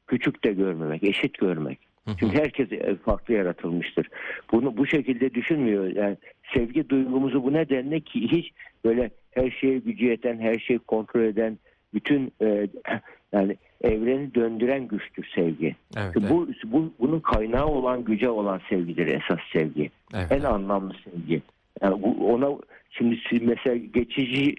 küçük 0.08 0.44
de 0.44 0.54
görmemek, 0.54 1.04
eşit 1.04 1.38
görmek. 1.38 1.80
Hı 2.06 2.12
hı. 2.12 2.16
Çünkü 2.20 2.38
herkes 2.38 2.72
e, 2.72 2.96
farklı 2.96 3.34
yaratılmıştır. 3.34 4.08
Bunu 4.52 4.78
bu 4.78 4.88
şekilde 4.88 5.34
düşünmüyor. 5.34 5.96
Yani 5.96 6.18
sevgi 6.54 6.90
duygumuzu 6.90 7.44
bu 7.44 7.54
nedenle 7.54 8.00
ki 8.00 8.32
hiç 8.32 8.52
böyle 8.86 9.12
her 9.32 9.52
şeye 9.52 9.78
gücü 9.78 10.06
yeten, 10.06 10.40
her 10.40 10.60
şeyi 10.60 10.80
kontrol 10.80 11.22
eden, 11.22 11.58
bütün 11.94 12.32
e, 12.42 12.68
yani 13.34 13.58
evreni 13.82 14.36
döndüren 14.36 14.88
güçtür 14.88 15.30
sevgi. 15.36 15.76
Evet. 15.98 16.16
Bu, 16.16 16.48
bu 16.66 16.94
bunun 17.00 17.20
kaynağı 17.20 17.66
olan 17.66 18.04
güce 18.04 18.30
olan 18.30 18.62
sevgidir 18.70 19.08
esas 19.08 19.40
sevgi. 19.54 19.92
Evet. 20.14 20.32
En 20.32 20.42
anlamlı 20.42 20.94
sevgi. 21.04 21.42
Yani 21.82 22.02
bu 22.02 22.34
ona 22.34 22.58
şimdi 22.92 23.20
mesela 23.42 23.76
geçici 23.76 24.56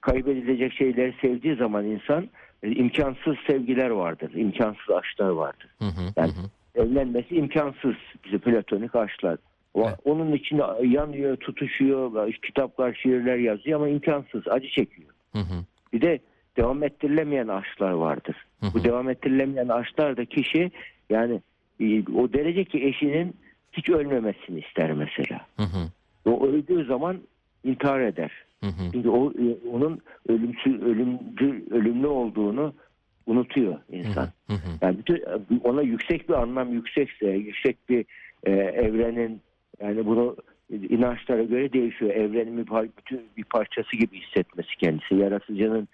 kaybedilecek 0.00 0.72
şeyleri 0.72 1.14
sevdiği 1.20 1.56
zaman 1.56 1.84
insan 1.84 2.28
e, 2.62 2.70
imkansız 2.70 3.36
sevgiler 3.46 3.90
vardır. 3.90 4.32
imkansız 4.34 4.90
aşklar 4.90 5.28
vardır. 5.28 5.68
Hı 5.78 5.84
hı. 5.84 6.12
Yani 6.16 6.32
Hı 6.32 6.50
evlenmesi 6.74 7.36
imkansız 7.36 7.94
bize 8.24 8.38
platonik 8.38 8.94
aşklar. 8.94 9.36
Evet. 9.76 9.94
Onun 10.04 10.32
içinde 10.32 10.62
yanıyor, 10.82 11.36
tutuşuyor, 11.36 12.32
kitaplar, 12.32 12.94
şiirler 12.94 13.36
yazıyor 13.36 13.80
ama 13.80 13.88
imkansız, 13.88 14.48
acı 14.48 14.68
çekiyor. 14.68 15.08
Hı 15.32 15.38
hı. 15.38 15.64
Bir 15.92 16.00
de 16.00 16.20
devam 16.56 16.82
ettirilemeyen 16.82 17.48
aşklar 17.48 17.90
vardır. 17.90 18.36
Hı 18.60 18.66
hı. 18.66 18.74
Bu 18.74 18.84
devam 18.84 19.10
ettirilemeyen 19.10 19.68
aşklar 19.68 20.16
da 20.16 20.24
kişi 20.24 20.70
yani 21.10 21.40
e, 21.80 22.02
o 22.12 22.32
derece 22.32 22.64
ki 22.64 22.84
eşinin 22.84 23.34
hiç 23.72 23.90
ölmemesini 23.90 24.60
ister 24.60 24.92
mesela. 24.92 25.46
Hı 25.56 25.62
hı. 25.62 25.90
O 26.24 26.46
öldüğü 26.46 26.84
zaman 26.84 27.20
intihar 27.64 28.00
eder. 28.00 28.32
Hı 28.60 28.66
hı. 28.66 28.92
Çünkü 28.92 29.08
o 29.08 29.30
e, 29.30 29.68
onun 29.72 30.00
ölümsüz 30.28 30.82
ölümcül 30.82 31.72
ölümlü 31.72 32.06
olduğunu 32.06 32.74
unutuyor 33.26 33.78
insan. 33.92 34.28
Hı 34.46 34.52
hı. 34.52 34.70
Yani 34.82 34.98
bütün 34.98 35.22
ona 35.64 35.82
yüksek 35.82 36.28
bir 36.28 36.34
anlam 36.34 36.72
yüksekse, 36.72 37.30
yüksek 37.30 37.88
bir 37.88 38.04
e, 38.44 38.50
evrenin 38.52 39.40
yani 39.80 40.06
bunu 40.06 40.36
inançlara 40.70 41.42
göre 41.42 41.72
değişiyor. 41.72 42.10
Evrenin 42.10 42.58
bir, 42.58 42.66
par- 42.66 42.90
bütün 42.98 43.22
bir 43.36 43.44
parçası 43.44 43.96
gibi 43.96 44.20
hissetmesi 44.20 44.76
kendisi. 44.76 45.14
Yaratıcının 45.14 45.88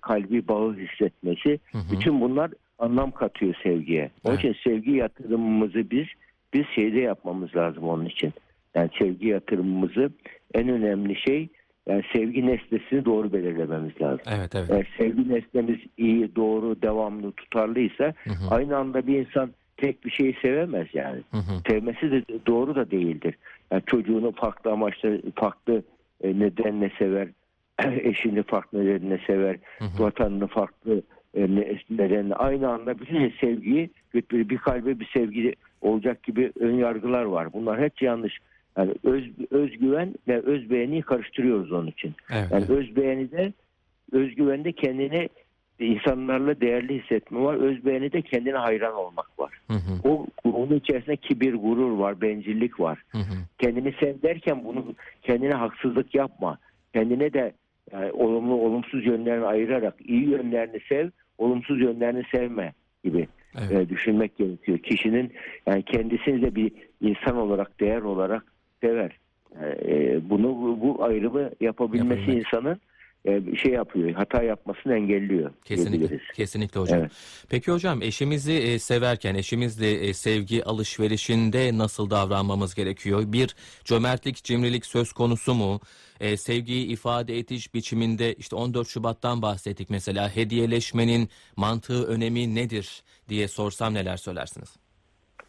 kalbi 0.00 0.48
bağı 0.48 0.76
hissetmesi. 0.76 1.60
Hı 1.72 1.78
hı. 1.78 1.92
Bütün 1.92 2.20
bunlar 2.20 2.50
anlam 2.78 3.10
katıyor 3.10 3.54
sevgiye. 3.62 4.10
Onun 4.24 4.34
Evet. 4.34 4.44
için 4.44 4.70
sevgi 4.70 4.90
yatırımımızı 4.90 5.90
biz 5.90 6.06
biz 6.54 6.66
şeyde 6.74 7.00
yapmamız 7.00 7.56
lazım 7.56 7.84
onun 7.88 8.04
için. 8.06 8.32
Yani 8.74 8.90
sevgi 8.98 9.28
yatırımımızı 9.28 10.10
en 10.54 10.68
önemli 10.68 11.16
şey 11.16 11.48
yani 11.88 12.02
sevgi 12.12 12.46
nesnesini 12.46 13.04
doğru 13.04 13.32
belirlememiz 13.32 14.00
lazım. 14.00 14.20
Evet 14.36 14.54
evet. 14.54 14.70
Eğer 14.70 14.88
sevgi 14.98 15.28
nesnemiz 15.28 15.78
iyi, 15.98 16.36
doğru, 16.36 16.82
devamlı, 16.82 17.32
tutarlıysa 17.32 18.04
Hı 18.04 18.30
hı. 18.30 18.50
aynı 18.50 18.76
anda 18.76 19.06
bir 19.06 19.18
insan 19.18 19.50
tek 19.76 20.04
bir 20.04 20.10
şeyi 20.10 20.36
sevemez 20.42 20.86
yani. 20.92 21.20
Hı 21.30 21.36
hı. 21.36 21.62
Sevmesi 21.68 22.10
de 22.10 22.24
doğru 22.46 22.74
da 22.74 22.90
değildir. 22.90 23.34
Yani 23.70 23.82
çocuğunu 23.86 24.32
farklı 24.32 24.70
amaçla, 24.70 25.10
farklı 25.34 25.82
e, 26.20 26.38
nedenle 26.38 26.90
sever, 26.98 27.28
eşini 28.02 28.42
farklı 28.42 28.84
nedenle 28.86 29.20
sever, 29.26 29.56
Hı 29.78 29.84
hı. 29.84 30.02
vatanını 30.02 30.46
farklı 30.46 31.02
e, 31.34 31.40
ne- 31.42 31.78
nedenle 31.90 32.34
aynı 32.34 32.68
anda 32.68 32.98
bütün 32.98 33.32
sevgiyi 33.40 33.90
bir, 34.14 34.48
bir 34.48 34.58
kalbe 34.58 35.00
bir 35.00 35.10
sevgi 35.14 35.54
olacak 35.80 36.22
gibi 36.22 36.52
ön 36.60 36.74
yargılar 36.74 37.22
var. 37.24 37.52
Bunlar 37.52 37.80
hep 37.80 38.02
yanlış. 38.02 38.38
Yani 38.76 38.94
öz, 39.04 39.24
özgüven 39.50 40.14
ve 40.28 40.40
özbeğeni 40.40 41.02
karıştırıyoruz 41.02 41.72
onun 41.72 41.86
için. 41.86 42.14
Evet, 42.32 42.48
Yani 42.50 42.64
özbeğeni 42.68 43.30
de 43.30 43.52
özgüvende 44.12 44.72
kendini 44.72 45.28
insanlarla 45.78 46.60
değerli 46.60 47.02
hissetme 47.02 47.40
var. 47.40 47.54
Özbeğeni 47.54 48.12
de 48.12 48.22
kendine 48.22 48.56
hayran 48.56 48.94
olmak 48.94 49.38
var. 49.38 49.52
Hı 49.68 49.74
hı. 49.74 50.08
O 50.08 50.26
onun 50.44 50.76
içerisinde 50.76 51.16
kibir, 51.16 51.54
gurur 51.54 51.90
var, 51.98 52.20
bencillik 52.20 52.80
var. 52.80 53.02
Hı 53.08 53.18
hı. 53.18 53.34
Kendini 53.58 53.92
sev 54.00 54.22
derken 54.22 54.64
bunu 54.64 54.94
kendine 55.22 55.54
haksızlık 55.54 56.14
yapma. 56.14 56.58
Kendine 56.92 57.32
de 57.32 57.52
yani 57.92 58.12
olumlu 58.12 58.54
olumsuz 58.54 59.06
yönlerini 59.06 59.44
ayırarak 59.44 59.94
iyi 60.04 60.30
yönlerini 60.30 60.80
sev, 60.88 61.10
olumsuz 61.38 61.80
yönlerini 61.80 62.22
sevme 62.30 62.72
gibi 63.04 63.28
Evet. 63.58 63.72
e, 63.72 63.88
düşünmek 63.88 64.36
gerekiyor. 64.36 64.78
Kişinin 64.78 65.32
yani 65.66 65.82
kendisini 65.82 66.42
de 66.42 66.54
bir 66.54 66.72
insan 67.00 67.36
olarak, 67.36 67.80
değer 67.80 68.00
olarak 68.02 68.44
sever. 68.80 69.18
E, 69.86 70.18
bunu 70.30 70.48
bu, 70.48 70.80
bu 70.80 71.04
ayrımı 71.04 71.50
yapabilmesi 71.60 72.20
Yapabilmek. 72.20 72.46
insanın 72.46 72.74
e, 72.74 72.78
şey 73.56 73.72
yapıyor, 73.72 74.10
hata 74.10 74.42
yapmasını 74.42 74.94
engelliyor. 74.94 75.50
Kesinlikle, 75.64 75.98
diyebiliriz. 75.98 76.36
kesinlikle 76.36 76.80
hocam. 76.80 77.00
Evet. 77.00 77.12
Peki 77.50 77.72
hocam 77.72 78.02
eşimizi 78.02 78.52
e, 78.52 78.78
severken, 78.78 79.34
eşimizle 79.34 79.92
e, 79.92 80.14
sevgi 80.14 80.64
alışverişinde 80.64 81.78
nasıl 81.78 82.10
davranmamız 82.10 82.74
gerekiyor? 82.74 83.22
Bir 83.26 83.56
cömertlik, 83.84 84.44
cimrilik 84.44 84.86
söz 84.86 85.12
konusu 85.12 85.54
mu? 85.54 85.80
E, 86.20 86.36
sevgiyi 86.36 86.86
ifade 86.86 87.38
ediş 87.38 87.74
biçiminde 87.74 88.34
işte 88.34 88.56
14 88.56 88.88
Şubat'tan 88.88 89.42
bahsettik 89.42 89.90
mesela 89.90 90.36
hediyeleşmenin 90.36 91.28
mantığı, 91.56 92.06
önemi 92.06 92.54
nedir 92.54 93.02
diye 93.28 93.48
sorsam 93.48 93.94
neler 93.94 94.16
söylersiniz? 94.16 94.76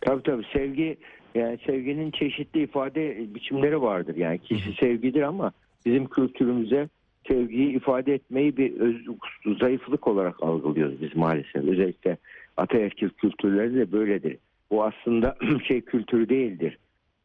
Tabii 0.01 0.23
tabii 0.23 0.43
sevgi 0.53 0.97
yani 1.35 1.57
sevginin 1.65 2.11
çeşitli 2.11 2.63
ifade 2.63 3.33
biçimleri 3.35 3.81
vardır. 3.81 4.15
Yani 4.15 4.39
kişi 4.39 4.73
sevgidir 4.73 5.21
ama 5.21 5.51
bizim 5.85 6.07
kültürümüze 6.07 6.89
sevgiyi 7.27 7.75
ifade 7.75 8.13
etmeyi 8.13 8.57
bir 8.57 8.79
öz, 8.79 8.95
zayıflık 9.59 10.07
olarak 10.07 10.43
algılıyoruz 10.43 11.01
biz 11.01 11.15
maalesef. 11.15 11.63
Özellikle 11.63 12.17
ataerkil 12.57 13.09
kültürleri 13.09 13.75
de 13.75 13.91
böyledir. 13.91 14.37
Bu 14.71 14.83
aslında 14.83 15.37
şey 15.67 15.81
kültürü 15.81 16.29
değildir. 16.29 16.77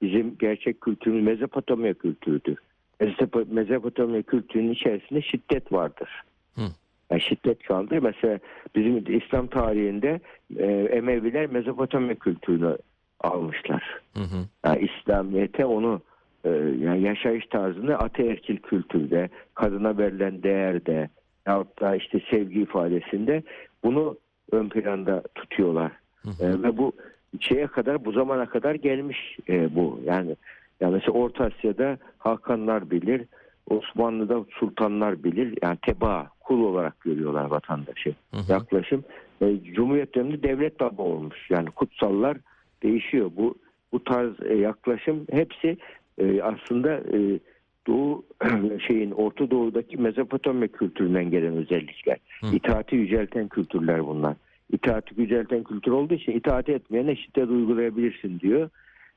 Bizim 0.02 0.38
gerçek 0.38 0.80
kültürümüz 0.80 1.24
Mezopotamya 1.24 1.94
kültürüdür. 1.94 2.58
Mezopo- 3.00 3.54
Mezopotamya 3.54 4.22
kültürünün 4.22 4.72
içerisinde 4.72 5.22
şiddet 5.22 5.72
vardır. 5.72 6.22
Hı. 6.54 6.62
Yani 7.10 7.20
şiddet 7.20 7.70
vardır. 7.70 7.98
Mesela 7.98 8.38
bizim 8.74 9.18
İslam 9.18 9.46
tarihinde 9.46 10.20
e, 10.56 10.66
Emeviler 10.72 11.46
Mezopotamya 11.46 12.14
kültürünü 12.14 12.76
almışlar. 13.20 14.00
Hı 14.14 14.22
hı. 14.22 14.46
Yani 14.64 14.88
İslamiyet'e 14.88 15.64
onu 15.64 16.00
yani 16.78 17.02
yaşayış 17.02 17.46
tarzını 17.46 17.98
ataerkil 17.98 18.56
kültürde, 18.56 19.28
kadına 19.54 19.98
verilen 19.98 20.42
değerde 20.42 21.08
yahut 21.46 21.80
da 21.80 21.96
işte 21.96 22.20
sevgi 22.30 22.60
ifadesinde 22.60 23.42
bunu 23.84 24.16
ön 24.52 24.68
planda 24.68 25.22
tutuyorlar. 25.34 25.92
Hı 26.22 26.30
hı. 26.30 26.44
E, 26.44 26.62
ve 26.62 26.78
bu 26.78 26.92
şeye 27.40 27.66
kadar 27.66 28.04
bu 28.04 28.12
zamana 28.12 28.46
kadar 28.46 28.74
gelmiş 28.74 29.38
e, 29.48 29.74
bu. 29.74 30.00
Yani 30.04 30.36
yani 30.80 30.92
mesela 30.92 31.12
Orta 31.18 31.44
Asya'da 31.44 31.98
Hakanlar 32.18 32.90
bilir, 32.90 33.22
Osmanlı'da 33.70 34.44
sultanlar 34.50 35.24
bilir. 35.24 35.58
Yani 35.62 35.78
teba, 35.82 36.30
kul 36.40 36.64
olarak 36.64 37.00
görüyorlar 37.00 37.44
vatandaşı. 37.44 38.14
Hı 38.34 38.40
hı. 38.40 38.52
Yaklaşım. 38.52 39.04
E, 39.42 39.56
Cumhuriyet 39.74 40.14
döneminde 40.14 40.42
devlet 40.42 40.80
baba 40.80 41.02
olmuş. 41.02 41.50
Yani 41.50 41.70
kutsallar 41.70 42.36
değişiyor. 42.82 43.30
Bu 43.36 43.54
bu 43.92 44.04
tarz 44.04 44.42
e, 44.42 44.54
yaklaşım 44.54 45.26
hepsi 45.30 45.76
e, 46.18 46.42
aslında 46.42 46.94
e, 46.94 47.40
Doğu 47.86 48.24
şeyin 48.86 49.10
Orta 49.10 49.50
Doğu'daki 49.50 49.96
Mezopotamya 49.96 50.68
kültüründen 50.68 51.30
gelen 51.30 51.56
özellikler. 51.56 52.16
Hı. 52.40 52.46
İtaati 52.56 52.96
yücelten 52.96 53.48
kültürler 53.48 54.06
bunlar. 54.06 54.36
İtaati 54.72 55.20
yücelten 55.20 55.64
kültür 55.64 55.92
olduğu 55.92 56.14
için 56.14 56.32
itaat 56.32 56.68
etmeyene 56.68 57.16
şiddet 57.16 57.48
uygulayabilirsin 57.48 58.40
diyor. 58.40 58.70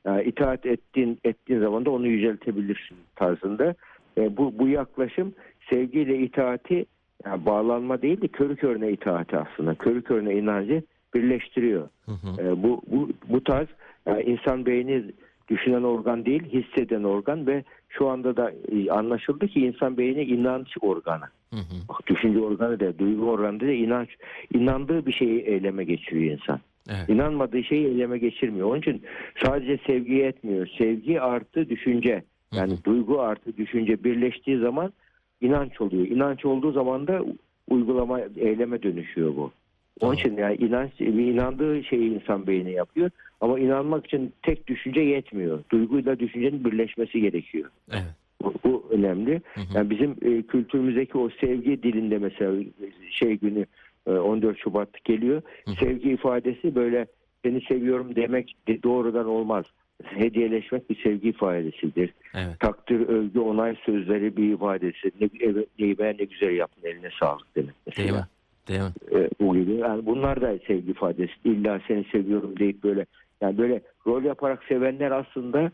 Yani 0.06 0.24
itaat 0.24 0.66
ettiğin 0.66 1.20
ettiğin 1.24 1.60
zaman 1.60 1.86
da 1.86 1.92
onu 1.92 2.08
yüceltebilirsin 2.08 2.98
tarzında. 3.16 3.76
E, 4.18 4.38
bu 4.38 4.60
bu 4.60 4.68
yaklaşım 4.68 5.34
sevgiyle 5.70 6.18
itaati 6.18 6.86
yani 7.26 7.46
bağlanma 7.46 8.02
değil 8.02 8.22
de 8.22 8.28
körü 8.28 8.56
körüne 8.56 8.92
itaati 8.92 9.38
aslında. 9.38 9.76
Körü 9.76 10.02
körüne 10.02 10.34
inancı 10.34 10.84
birleştiriyor. 11.16 11.90
Hı 12.06 12.12
hı. 12.12 12.42
E, 12.42 12.64
bu, 12.64 12.82
bu, 12.88 13.10
bu 13.30 13.44
tarz 13.44 13.68
yani 14.06 14.24
insan 14.24 14.66
beyni 14.66 15.04
düşünen 15.50 15.84
organ 15.84 16.26
değil, 16.26 16.44
hisseden 16.44 17.04
organ 17.04 17.48
ve 17.48 17.64
şu 17.90 18.08
anda 18.08 18.38
da 18.38 18.52
e, 18.72 18.92
anlaşıldı 18.92 19.48
ki 19.48 19.66
insan 19.66 19.98
beyni 19.98 20.22
inanç 20.22 20.68
organı. 20.82 21.26
Hı 21.54 21.56
hı. 21.60 21.88
Bak, 21.90 22.08
düşünce 22.08 22.40
organı 22.40 22.80
da, 22.80 23.00
duygu 23.00 23.26
organı 23.26 23.60
da 23.60 23.72
inanç. 23.72 24.10
inandığı 24.54 25.06
bir 25.06 25.12
şeyi 25.12 25.40
eyleme 25.40 25.84
geçiriyor 25.84 26.40
insan. 26.40 26.60
Evet. 26.90 27.10
İnanmadığı 27.10 27.64
şeyi 27.64 27.88
eyleme 27.88 28.18
geçirmiyor. 28.18 28.68
Onun 28.70 28.80
için 28.80 29.02
sadece 29.44 29.80
sevgi 29.88 30.14
yetmiyor. 30.14 30.68
Sevgi 30.78 31.22
artı 31.22 31.70
düşünce. 31.70 32.24
Yani 32.54 32.72
Hı 32.72 32.76
hı. 32.76 32.84
duygu 32.84 33.22
artı 33.22 33.58
düşünce 33.58 34.04
birleştiği 34.04 34.60
zaman 34.60 34.94
inanç 35.42 35.82
oluyor. 35.82 36.08
İnanç 36.08 36.46
olduğu 36.46 36.72
zaman 36.72 37.08
da 37.08 37.22
uygulama, 37.70 38.20
eyleme 38.38 38.84
dönüşüyor 38.84 39.36
bu. 39.36 39.52
Onun 40.00 40.16
için 40.16 40.38
yani 40.38 40.56
inanç, 40.56 41.02
inandığı 41.02 41.84
şeyi 41.84 42.14
insan 42.14 42.48
beyni 42.48 42.72
yapıyor. 42.72 43.12
Ama 43.42 43.60
inanmak 43.60 44.06
için 44.06 44.34
tek 44.42 44.68
düşünce 44.68 45.02
yetmiyor. 45.02 45.60
Duyguyla 45.72 46.20
düşüncenin 46.20 46.66
birleşmesi 46.66 47.22
gerekiyor. 47.22 47.70
Evet. 47.92 48.04
Bu, 48.44 48.54
bu 48.64 48.88
önemli. 48.92 49.42
Hı 49.54 49.62
hı. 49.62 49.78
Yani 49.78 49.90
bizim 49.90 50.12
e, 50.22 50.42
kültürümüzdeki 50.42 51.18
o 51.18 51.30
sevgi 51.30 51.84
dilinde 51.84 52.18
mesela 52.18 52.64
şey 53.12 53.34
günü 53.38 53.66
e, 54.08 54.12
14 54.12 54.58
Şubat 54.60 55.04
geliyor. 55.06 55.42
Hı 55.66 55.72
hı. 55.72 55.76
Sevgi 55.76 56.10
ifadesi 56.10 56.76
böyle 56.76 57.06
seni 57.46 57.62
seviyorum 57.62 58.16
demek 58.16 58.56
de- 58.68 58.84
doğrudan 58.84 59.26
olmaz. 59.26 59.66
Hediyeleşmek 60.04 60.90
bir 60.90 61.04
sevgi 61.04 61.30
ifadesidir. 61.30 62.14
Evet. 62.36 62.60
Takdir, 62.60 63.00
övgü, 63.00 63.40
onay 63.40 63.76
sözleri 63.86 64.38
bir 64.38 64.54
ifadesi. 64.54 65.12
Ne, 65.22 65.30
evet, 65.40 65.68
neyime 65.80 66.16
ne 66.20 66.24
güzel 66.26 66.56
yaptın 66.56 66.88
eline 66.90 67.10
sağlık 67.20 67.56
demek 67.56 67.76
mesela. 67.88 68.08
Değil 68.08 68.18
mi? 68.20 68.26
Değil 68.68 68.82
mi? 68.82 68.92
E, 69.12 69.30
bu 69.40 69.56
gibi. 69.58 69.74
Yani 69.74 70.06
bunlar 70.06 70.42
da 70.42 70.58
sevgi 70.68 70.92
ifadesi. 70.92 71.34
İlla 71.46 71.82
seni 71.88 72.04
seviyorum 72.12 72.60
deyip 72.60 72.84
böyle 72.84 73.06
yani 73.42 73.58
böyle 73.58 73.82
rol 74.08 74.24
yaparak 74.24 74.64
sevenler 74.64 75.12
aslında 75.12 75.72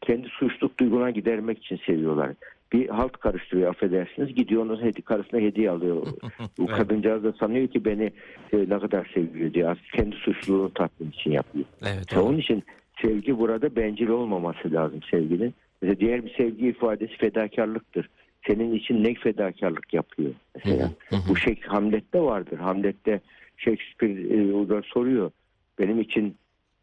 kendi 0.00 0.28
suçluluk 0.28 0.80
duyguna 0.80 1.10
gidermek 1.10 1.58
için 1.58 1.80
seviyorlar. 1.86 2.30
Bir 2.72 2.88
halt 2.88 3.12
karıştırıyor 3.12 3.70
affedersiniz. 3.70 4.34
Gidiyor 4.34 4.62
onun 4.62 4.82
hedi 4.82 5.02
karısına 5.02 5.40
hediye 5.40 5.70
alıyor. 5.70 6.06
Bu 6.58 6.66
kadıncağız 6.66 7.24
da 7.24 7.32
sanıyor 7.32 7.68
ki 7.68 7.84
beni 7.84 8.12
e, 8.52 8.58
ne 8.58 8.78
kadar 8.78 9.10
seviyor 9.14 9.54
diye. 9.54 9.68
Aslında 9.68 9.86
kendi 9.92 10.16
suçluluğunu 10.16 10.74
tatmin 10.74 11.10
için 11.10 11.30
yapıyor. 11.30 11.64
Evet. 11.82 12.14
Doğru. 12.14 12.22
onun 12.22 12.38
için 12.38 12.62
sevgi 13.02 13.38
burada 13.38 13.76
bencil 13.76 14.08
olmaması 14.08 14.72
lazım 14.72 15.00
sevginin. 15.10 15.54
Mesela 15.82 16.00
diğer 16.00 16.24
bir 16.24 16.34
sevgi 16.34 16.68
ifadesi 16.68 17.16
fedakarlıktır. 17.16 18.08
Senin 18.46 18.74
için 18.74 19.04
ne 19.04 19.14
fedakarlık 19.14 19.94
yapıyor 19.94 20.30
mesela. 20.54 20.90
Bu 21.28 21.36
şey 21.36 21.60
Hamlet'te 21.60 22.20
vardır. 22.20 22.58
Hamlet'te 22.58 23.20
Shakespeare 23.56 24.78
e, 24.78 24.82
soruyor. 24.82 25.30
Benim 25.78 26.00
için 26.00 26.36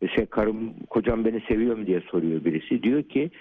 şey, 0.07 0.25
karım 0.25 0.73
kocam 0.89 1.25
beni 1.25 1.41
seviyor 1.41 1.77
mu 1.77 1.87
diye 1.87 2.01
soruyor 2.01 2.45
birisi. 2.45 2.83
Diyor 2.83 3.03
ki 3.03 3.31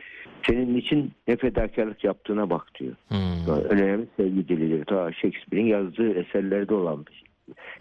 senin 0.46 0.76
için 0.76 1.12
ne 1.28 1.36
fedakarlık 1.36 2.04
yaptığına 2.04 2.50
bak 2.50 2.66
diyor. 2.80 2.94
Hı. 3.08 3.52
Önemli 3.68 4.06
sevgi 4.16 4.48
dilidir. 4.48 4.84
Ta 4.84 5.12
Shakespeare'in 5.12 5.66
yazdığı 5.66 6.14
eserlerde 6.14 6.74
olan 6.74 7.06
bir 7.06 7.12
şey. 7.12 7.28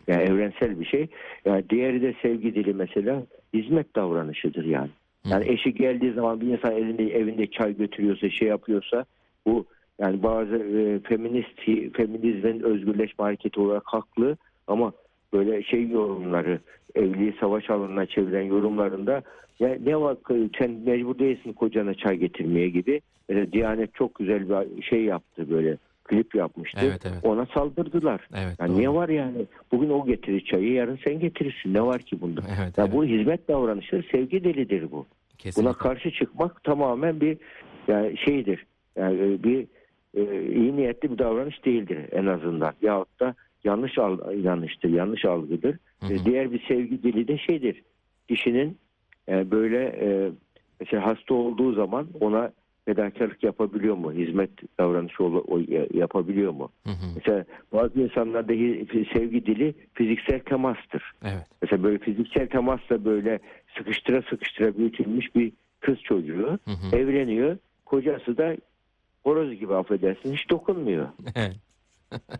Yani 0.08 0.24
evrensel 0.24 0.80
bir 0.80 0.86
şey. 0.86 1.08
Yani 1.46 1.70
diğeri 1.70 2.02
de 2.02 2.16
sevgi 2.22 2.56
dili 2.56 2.74
mesela 2.74 3.24
hizmet 3.54 3.96
davranışıdır 3.96 4.66
yani. 4.66 4.90
Yani 5.26 5.50
eşi 5.50 5.74
geldiği 5.74 6.14
zaman 6.14 6.42
bir 6.42 6.48
insan 6.48 6.72
elinde 6.72 7.04
evinde 7.04 7.48
çay 7.48 7.78
götürüyorsa 7.78 8.30
şey 8.30 8.48
yapıyorsa 8.48 9.06
bu 9.46 9.66
yani 10.00 10.24
bazı 10.24 10.56
e, 10.56 11.00
feminist 11.00 11.62
feminizmin 11.98 12.60
özgürleşme 12.60 13.26
hareketi 13.26 13.60
olarak 13.60 13.84
haklı 13.86 14.38
ama 14.68 14.94
böyle 15.34 15.64
şey 15.64 15.90
yorumları 15.90 16.60
evliliği 16.96 17.36
savaş 17.40 17.70
alanına 17.70 18.06
çeviren 18.06 18.42
yorumlarında 18.42 19.22
ya 19.60 19.78
ne 19.86 20.02
var 20.02 20.18
sen 20.60 20.72
mecbur 20.72 21.20
değilsin 21.20 21.54
kocana 21.54 21.94
çay 21.94 22.18
getirmeye 22.18 22.70
gibi. 22.70 23.02
Mesela 23.30 23.52
Diyanet 23.52 23.96
çok 23.96 24.16
güzel 24.16 24.50
bir 24.50 24.84
şey 24.84 25.04
yaptı 25.04 25.50
böyle 25.50 25.78
klip 26.04 26.36
yapmıştı. 26.36 26.80
Evet, 26.84 27.02
evet. 27.06 27.20
Ona 27.24 27.46
saldırdılar. 27.46 28.28
Evet, 28.34 28.56
Yani 28.60 28.70
doğru. 28.70 28.78
niye 28.78 28.90
var 28.90 29.10
yani? 29.10 29.46
Bugün 29.72 29.90
o 29.90 30.06
getirir 30.06 30.46
çayı, 30.46 30.74
yarın 30.74 31.00
sen 31.04 31.20
getirirsin. 31.20 31.74
Ne 31.74 31.82
var 31.82 32.02
ki 32.02 32.22
bunda? 32.22 32.42
Evet, 32.48 32.78
ya 32.78 32.84
evet. 32.84 32.96
bu 32.96 33.06
hizmet 33.06 33.48
davranışı 33.48 34.04
sevgi 34.12 34.44
delidir 34.44 34.92
bu. 34.92 35.06
Kesinlikle. 35.38 35.70
Buna 35.70 35.78
karşı 35.78 36.12
çıkmak 36.12 36.64
tamamen 36.64 37.22
bir 37.22 37.38
yani 37.88 38.18
şeydir. 38.18 38.66
Yani 38.96 39.22
e, 39.22 39.44
bir 39.44 39.68
e, 40.18 40.52
iyi 40.54 40.76
niyetli 40.76 41.12
bir 41.12 41.18
davranış 41.18 41.66
değildir 41.66 41.98
en 42.12 42.26
azından. 42.26 42.74
Yahut 42.82 43.20
da 43.20 43.36
yanlış 43.64 43.98
al, 43.98 44.34
inanıştır, 44.34 44.90
yanlış 44.90 45.26
algıdır. 45.26 45.78
Hı 46.00 46.06
hı. 46.06 46.26
Diğer 46.26 46.52
bir 46.52 46.64
sevgi 46.68 47.04
dili 47.04 47.28
de 47.28 47.38
şeydir. 47.38 47.84
Kişinin 48.30 48.78
e, 49.30 49.52
böyle 49.52 49.86
e, 49.86 50.32
mesela 50.80 51.06
hasta 51.06 51.34
olduğu 51.34 51.74
zaman 51.74 52.08
ona 52.20 52.52
fedakarlık 52.86 53.44
yapabiliyor 53.44 53.96
mu? 53.96 54.14
Hizmet 54.14 54.50
davranışı 54.80 55.24
yapabiliyor 55.94 56.52
mu? 56.52 56.70
Hı 56.84 56.90
hı. 56.90 57.06
Mesela 57.16 57.46
bazı 57.74 58.02
insanlarda 58.02 58.54
sevgi 59.14 59.46
dili 59.46 59.74
fiziksel 59.94 60.40
temastır. 60.40 61.12
Evet. 61.24 61.48
Mesela 61.62 61.84
böyle 61.84 61.98
fiziksel 61.98 62.48
temasla 62.48 63.06
böyle 63.06 63.40
sıkıştıra 63.78 64.22
sıkıştıra 64.30 64.78
büyütülmüş 64.78 65.36
bir 65.36 65.52
kız 65.80 66.02
çocuğu 66.02 66.60
Hı 66.66 66.72
hı. 66.72 66.96
evleniyor. 66.96 67.58
Kocası 67.86 68.38
da 68.38 68.58
horoz 69.24 69.60
gibi 69.60 69.76
affedersin 69.76 70.34
hiç 70.34 70.50
dokunmuyor. 70.50 71.08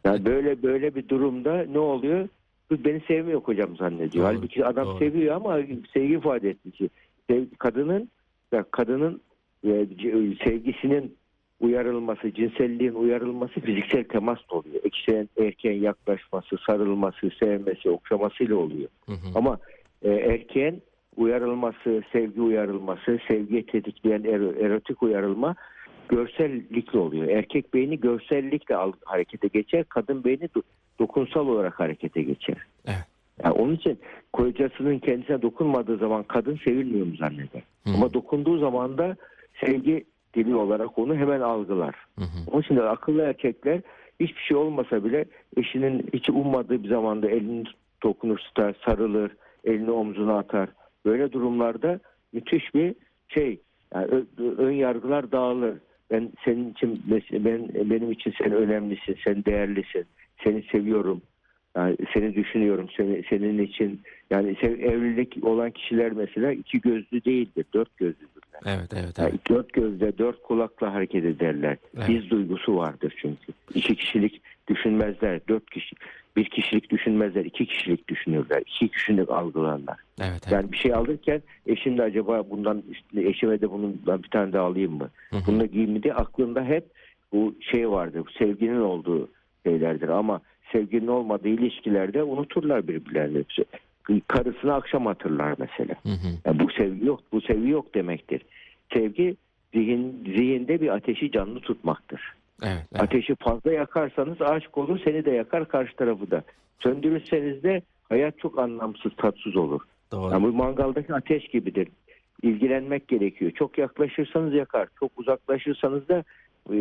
Yani 0.06 0.26
böyle 0.26 0.64
böyle 0.64 0.96
bir 0.96 1.10
durumda 1.10 1.66
ne 1.72 1.80
oluyor? 1.80 2.28
Kız 2.70 2.86
beni 2.86 3.02
sevmiyor 3.08 3.42
kocam 3.44 3.76
zannediyor. 3.78 4.26
Doğru, 4.26 4.36
Halbuki 4.36 4.66
adam 4.66 4.86
doğru. 4.88 4.98
seviyor 4.98 5.36
ama 5.36 5.58
sevgi 5.94 6.14
ifade 6.14 6.50
etmiş. 6.50 6.82
Sev- 7.30 7.46
Kadının 7.60 8.10
ya 8.52 8.66
kadının 8.72 9.22
e, 9.68 9.86
c- 9.98 10.36
sevgisinin 10.44 11.16
uyarılması, 11.60 12.34
cinselliğin 12.34 12.94
uyarılması 12.94 13.60
fiziksel 13.60 14.04
temas 14.04 14.40
oluyor. 14.50 14.76
Ekşen 14.84 15.30
erkeğin 15.38 15.82
yaklaşması, 15.84 16.56
sarılması, 16.66 17.30
sevmesi, 17.40 17.90
okşamasıyla 17.90 18.56
oluyor. 18.56 18.90
Hı 19.06 19.12
hı. 19.12 19.28
Ama 19.36 19.60
e, 20.02 20.10
erkeğin 20.12 20.82
uyarılması, 21.16 22.04
sevgi 22.12 22.42
uyarılması, 22.42 23.20
sevgiye 23.28 23.66
tetikleyen 23.66 24.22
ero- 24.24 24.60
erotik 24.66 25.04
uyarılma 25.04 25.56
görsellikle 26.16 27.00
oluyor. 27.00 27.28
Erkek 27.28 27.74
beyni 27.74 28.00
görsellikle 28.00 28.76
harekete 29.06 29.48
geçer, 29.48 29.84
kadın 29.84 30.24
beyni 30.24 30.46
do- 30.46 30.64
dokunsal 31.00 31.48
olarak 31.48 31.80
harekete 31.80 32.22
geçer. 32.22 32.58
Evet. 32.86 33.06
Yani 33.44 33.54
onun 33.54 33.76
için 33.76 34.00
kocasının 34.34 35.00
kendisine 35.00 35.42
dokunmadığı 35.42 35.98
zaman 35.98 36.24
kadın 36.24 36.60
sevilmiyor 36.64 37.06
mu 37.06 37.16
zanneder. 37.16 37.62
Hı. 37.84 37.90
Ama 37.96 38.14
dokunduğu 38.14 38.58
zaman 38.58 38.98
da 38.98 39.16
sevgi 39.66 40.06
dili 40.34 40.56
olarak 40.56 40.98
onu 40.98 41.16
hemen 41.16 41.42
algılar. 41.42 41.96
Hı 42.20 42.26
hı. 42.26 42.52
Onun 42.52 42.62
için 42.62 42.76
de 42.76 42.84
akıllı 42.84 43.22
erkekler 43.22 43.82
hiçbir 44.20 44.42
şey 44.42 44.58
olmasa 44.58 45.04
bile 45.04 45.26
eşinin 45.58 46.10
hiç 46.14 46.30
ummadığı 46.30 46.84
bir 46.84 46.90
zamanda 46.90 47.30
elini 47.30 47.64
dokunur, 48.04 48.38
tutar, 48.38 48.76
sarılır, 48.86 49.32
elini 49.64 49.92
omzuna 49.92 50.38
atar. 50.38 50.70
Böyle 51.06 51.32
durumlarda 51.32 52.00
müthiş 52.34 52.76
bir 52.76 52.96
şey, 53.28 53.60
yani 53.96 54.08
ön 54.58 54.72
yargılar 54.72 55.32
dağılır. 55.32 55.78
Ben 56.14 56.32
senin 56.46 56.72
için, 56.72 57.02
ben 57.32 57.90
benim 57.90 58.12
için 58.12 58.34
sen 58.38 58.52
önemlisin, 58.52 59.18
sen 59.24 59.46
değerlisin, 59.46 60.06
seni 60.44 60.64
seviyorum. 60.72 61.22
Yani 61.78 61.98
seni 62.14 62.36
düşünüyorum 62.36 62.88
seni, 62.98 63.24
senin 63.30 63.64
için. 63.64 64.02
Yani 64.30 64.56
sev- 64.62 64.80
evlilik 64.80 65.44
olan 65.44 65.72
kişiler 65.72 66.12
mesela 66.12 66.52
iki 66.52 66.82
gözlü 66.82 67.26
değildir, 67.26 67.66
dört 67.74 67.98
gözlüdürler. 68.62 68.78
Evet, 68.80 68.94
evet, 68.94 69.20
Yani 69.20 69.30
evet. 69.30 69.50
dört 69.50 69.74
gözle, 69.74 70.18
dört 70.18 70.44
kulakla 70.44 70.94
hareket 70.94 71.26
ederler. 71.26 71.78
Evet. 71.98 72.10
Biz 72.10 72.30
duygusu 72.30 72.76
vardır 72.78 73.14
çünkü. 73.18 73.54
İki 73.74 73.96
kişilik 73.96 74.42
düşünmezler. 74.68 75.40
Dört 75.48 75.70
kişi, 75.70 75.96
bir 76.36 76.46
kişilik 76.46 76.90
düşünmezler. 76.90 77.46
iki 77.46 77.66
kişilik 77.66 78.08
düşünürler. 78.08 78.62
İki 78.66 78.90
kişilik 78.90 79.30
algılarlar. 79.30 79.98
Evet, 80.22 80.32
evet. 80.44 80.52
Yani 80.52 80.72
bir 80.72 80.78
şey 80.78 80.94
alırken 80.94 81.42
eşim 81.68 81.98
de 81.98 82.04
acaba 82.04 82.50
bundan 82.50 82.84
eşime 83.18 83.62
de 83.62 83.72
bundan 83.72 84.24
bir 84.24 84.30
tane 84.30 84.54
daha 84.54 84.64
alayım 84.66 84.94
mı? 84.94 85.10
Hı 85.30 85.38
hı. 85.38 85.42
Bununla 85.48 85.66
giyeyim 85.66 86.04
diye 86.04 86.14
aklında 86.14 86.64
hep 86.64 86.86
bu 87.34 87.56
şey 87.72 87.90
vardır. 87.90 88.24
Bu 88.28 88.32
sevginin 88.46 88.82
olduğu 88.82 89.30
şeylerdir 89.66 90.10
ama 90.10 90.42
sevginin 90.72 91.08
olmadığı 91.08 91.48
ilişkilerde 91.48 92.24
unuturlar 92.24 92.88
birbirlerini. 92.88 93.44
Karısını 94.28 94.74
akşam 94.74 95.06
hatırlar 95.06 95.56
mesela. 95.58 95.96
Hı 96.04 96.10
hı. 96.10 96.28
Yani 96.46 96.60
bu 96.60 96.72
sevgi 96.72 97.06
yok, 97.06 97.20
bu 97.32 97.42
sevgi 97.42 97.70
yok 97.70 97.96
demektir. 97.96 98.42
Sevgi 98.94 99.36
zihin, 99.74 100.24
zihinde 100.26 100.82
bir 100.82 100.96
ateşi 100.96 101.32
canlı 101.32 101.60
tutmaktır. 101.60 102.22
Evet, 102.64 102.84
evet. 102.92 103.04
Ateşi 103.04 103.36
fazla 103.36 103.72
yakarsanız 103.72 104.42
aşık 104.42 104.78
olur, 104.78 105.00
seni 105.04 105.26
de 105.26 105.32
yakar 105.32 105.68
karşı 105.68 105.96
tarafı 105.96 106.32
da. 106.32 106.44
Söndürürseniz 106.80 107.64
de 107.64 107.82
hayat 108.10 108.40
çok 108.40 108.60
anlamsız, 108.60 109.12
tatsız 109.18 109.56
olur. 109.56 109.82
Doğru. 110.12 110.32
Yani 110.32 110.44
bu 110.44 110.54
mangaldaki 110.54 111.14
ateş 111.14 111.48
gibidir. 111.48 111.88
İlgilenmek 112.42 113.08
gerekiyor. 113.08 113.52
Çok 113.52 113.78
yaklaşırsanız 113.78 114.54
yakar, 114.54 114.88
çok 115.00 115.12
uzaklaşırsanız 115.18 116.10
da 116.10 116.24
e, 116.74 116.78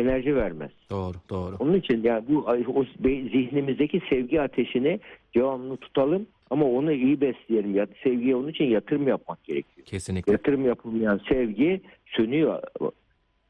enerji 0.00 0.36
vermez. 0.36 0.70
Doğru, 0.90 1.14
doğru. 1.30 1.56
Onun 1.58 1.74
için 1.74 2.02
yani 2.02 2.24
bu 2.28 2.38
o 2.74 2.84
zihnimizdeki 3.04 4.00
sevgi 4.10 4.40
ateşini 4.40 5.00
devamlı 5.34 5.76
tutalım 5.76 6.26
ama 6.50 6.64
onu 6.64 6.92
iyi 6.92 7.20
besleyelim. 7.20 7.74
Ya 7.74 7.86
sevgiye 8.02 8.36
onun 8.36 8.48
için 8.48 8.64
yatırım 8.64 9.08
yapmak 9.08 9.44
gerekiyor. 9.44 9.86
Kesinlikle. 9.86 10.32
Yatırım 10.32 10.66
yapılmayan 10.66 11.20
sevgi 11.28 11.80
sönüyor. 12.06 12.62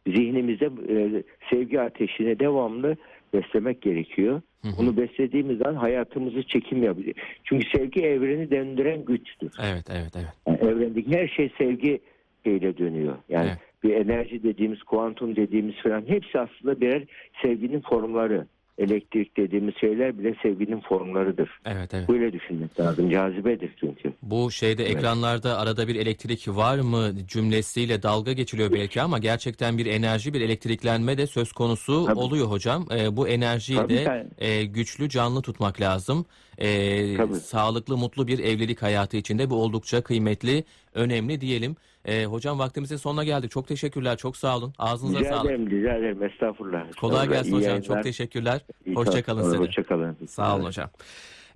Zihnimizde 0.07 0.71
e, 0.89 1.23
sevgi 1.51 1.81
ateşini 1.81 2.39
devamlı 2.39 2.97
beslemek 3.35 3.83
gerekiyor. 3.83 4.43
Hı 4.63 4.69
hı. 4.69 4.73
Bunu 4.79 4.97
beslediğimiz 4.97 5.59
zaman 5.59 5.75
hayatımızı 5.75 6.43
çekim 6.43 6.83
yapıyor. 6.83 7.15
Çünkü 7.45 7.69
sevgi 7.79 8.01
evreni 8.03 8.51
döndüren 8.51 9.05
güçtür. 9.05 9.53
Evet, 9.63 9.85
evet, 9.91 10.13
evet. 10.17 10.33
Yani 10.47 10.71
evrendeki 10.73 11.17
her 11.17 11.29
şey 11.29 11.51
sevgi 11.59 12.01
ile 12.45 12.79
dönüyor. 12.79 13.15
Yani 13.29 13.49
Evet. 13.49 13.59
bir 13.85 13.95
enerji 13.95 14.43
dediğimiz, 14.43 14.83
kuantum 14.83 15.37
dediğimiz 15.37 15.75
falan 15.75 16.05
hepsi 16.09 16.41
aslında 16.41 16.81
birer 16.81 17.03
sevginin 17.43 17.81
formları. 17.81 18.47
Elektrik 18.79 19.37
dediğimiz 19.37 19.75
şeyler 19.81 20.19
bile 20.19 20.35
sevginin 20.43 20.81
formlarıdır. 20.81 21.51
Evet, 21.65 21.95
evet. 21.95 22.09
Böyle 22.09 22.33
düşünmek 22.33 22.81
lazım. 22.81 23.11
Cazibedir 23.11 23.71
çünkü. 23.81 24.13
Bu 24.23 24.51
şeyde 24.51 24.85
ekranlarda 24.85 25.59
arada 25.59 25.89
bir 25.89 25.95
elektrik 25.97 26.49
var 26.49 26.79
mı 26.79 27.13
cümlesiyle 27.29 28.03
dalga 28.03 28.33
geçiliyor 28.33 28.73
belki 28.73 29.03
ama 29.03 29.19
gerçekten 29.19 29.79
bir 29.79 29.87
enerji, 29.87 30.35
bir 30.35 30.41
elektriklenme 30.41 31.19
de 31.19 31.27
söz 31.27 31.53
konusu 31.53 32.07
Tabii. 32.07 32.19
oluyor 32.19 32.47
hocam. 32.47 32.87
Ee, 32.97 33.17
bu 33.17 33.29
enerjiyi 33.29 33.79
Tabii, 33.79 33.95
de 33.95 34.27
e, 34.39 34.65
güçlü, 34.65 35.09
canlı 35.09 35.43
tutmak 35.43 35.81
lazım. 35.81 36.27
Ee, 36.59 37.17
Tabii. 37.17 37.35
sağlıklı, 37.35 37.97
mutlu 37.97 38.27
bir 38.27 38.39
evlilik 38.39 38.83
hayatı 38.83 39.17
içinde 39.17 39.51
bu 39.51 39.63
oldukça 39.63 40.03
kıymetli, 40.03 40.65
önemli 40.95 41.41
diyelim. 41.41 41.77
Ee, 42.05 42.25
hocam 42.25 42.59
vaktimizin 42.59 42.97
sonuna 42.97 43.25
geldik. 43.25 43.51
Çok 43.51 43.69
teşekkürler, 43.69 44.17
çok 44.17 44.37
sağ 44.37 44.57
olun. 44.57 44.73
Ağzınıza 44.79 45.19
Rica 45.21 45.29
sağlık. 45.31 45.51
ederim, 45.51 45.71
rica 45.71 45.95
ederim. 45.95 46.23
Estağfurullah. 46.23 46.93
Kolay 47.01 47.29
gelsin 47.29 47.51
İyi 47.51 47.57
hocam. 47.57 47.69
yayınlar. 47.71 47.87
Çok 47.87 48.03
teşekkürler. 48.03 48.61
Hoşçakalın 48.95 49.43
size. 49.43 49.57
Hoşçakalın. 49.57 50.17
Sağ 50.29 50.57
olun 50.57 50.65
hocam. 50.65 50.91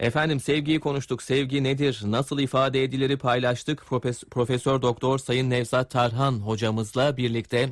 Efendim 0.00 0.40
sevgiyi 0.40 0.80
konuştuk. 0.80 1.22
Sevgi 1.22 1.64
nedir? 1.64 2.00
Nasıl 2.04 2.38
ifade 2.38 2.84
edileri 2.84 3.16
paylaştık. 3.18 3.80
Profes- 3.80 4.28
Profesör 4.30 4.82
Doktor 4.82 5.18
Sayın 5.18 5.50
Nevzat 5.50 5.90
Tarhan 5.90 6.32
hocamızla 6.32 7.16
birlikte 7.16 7.66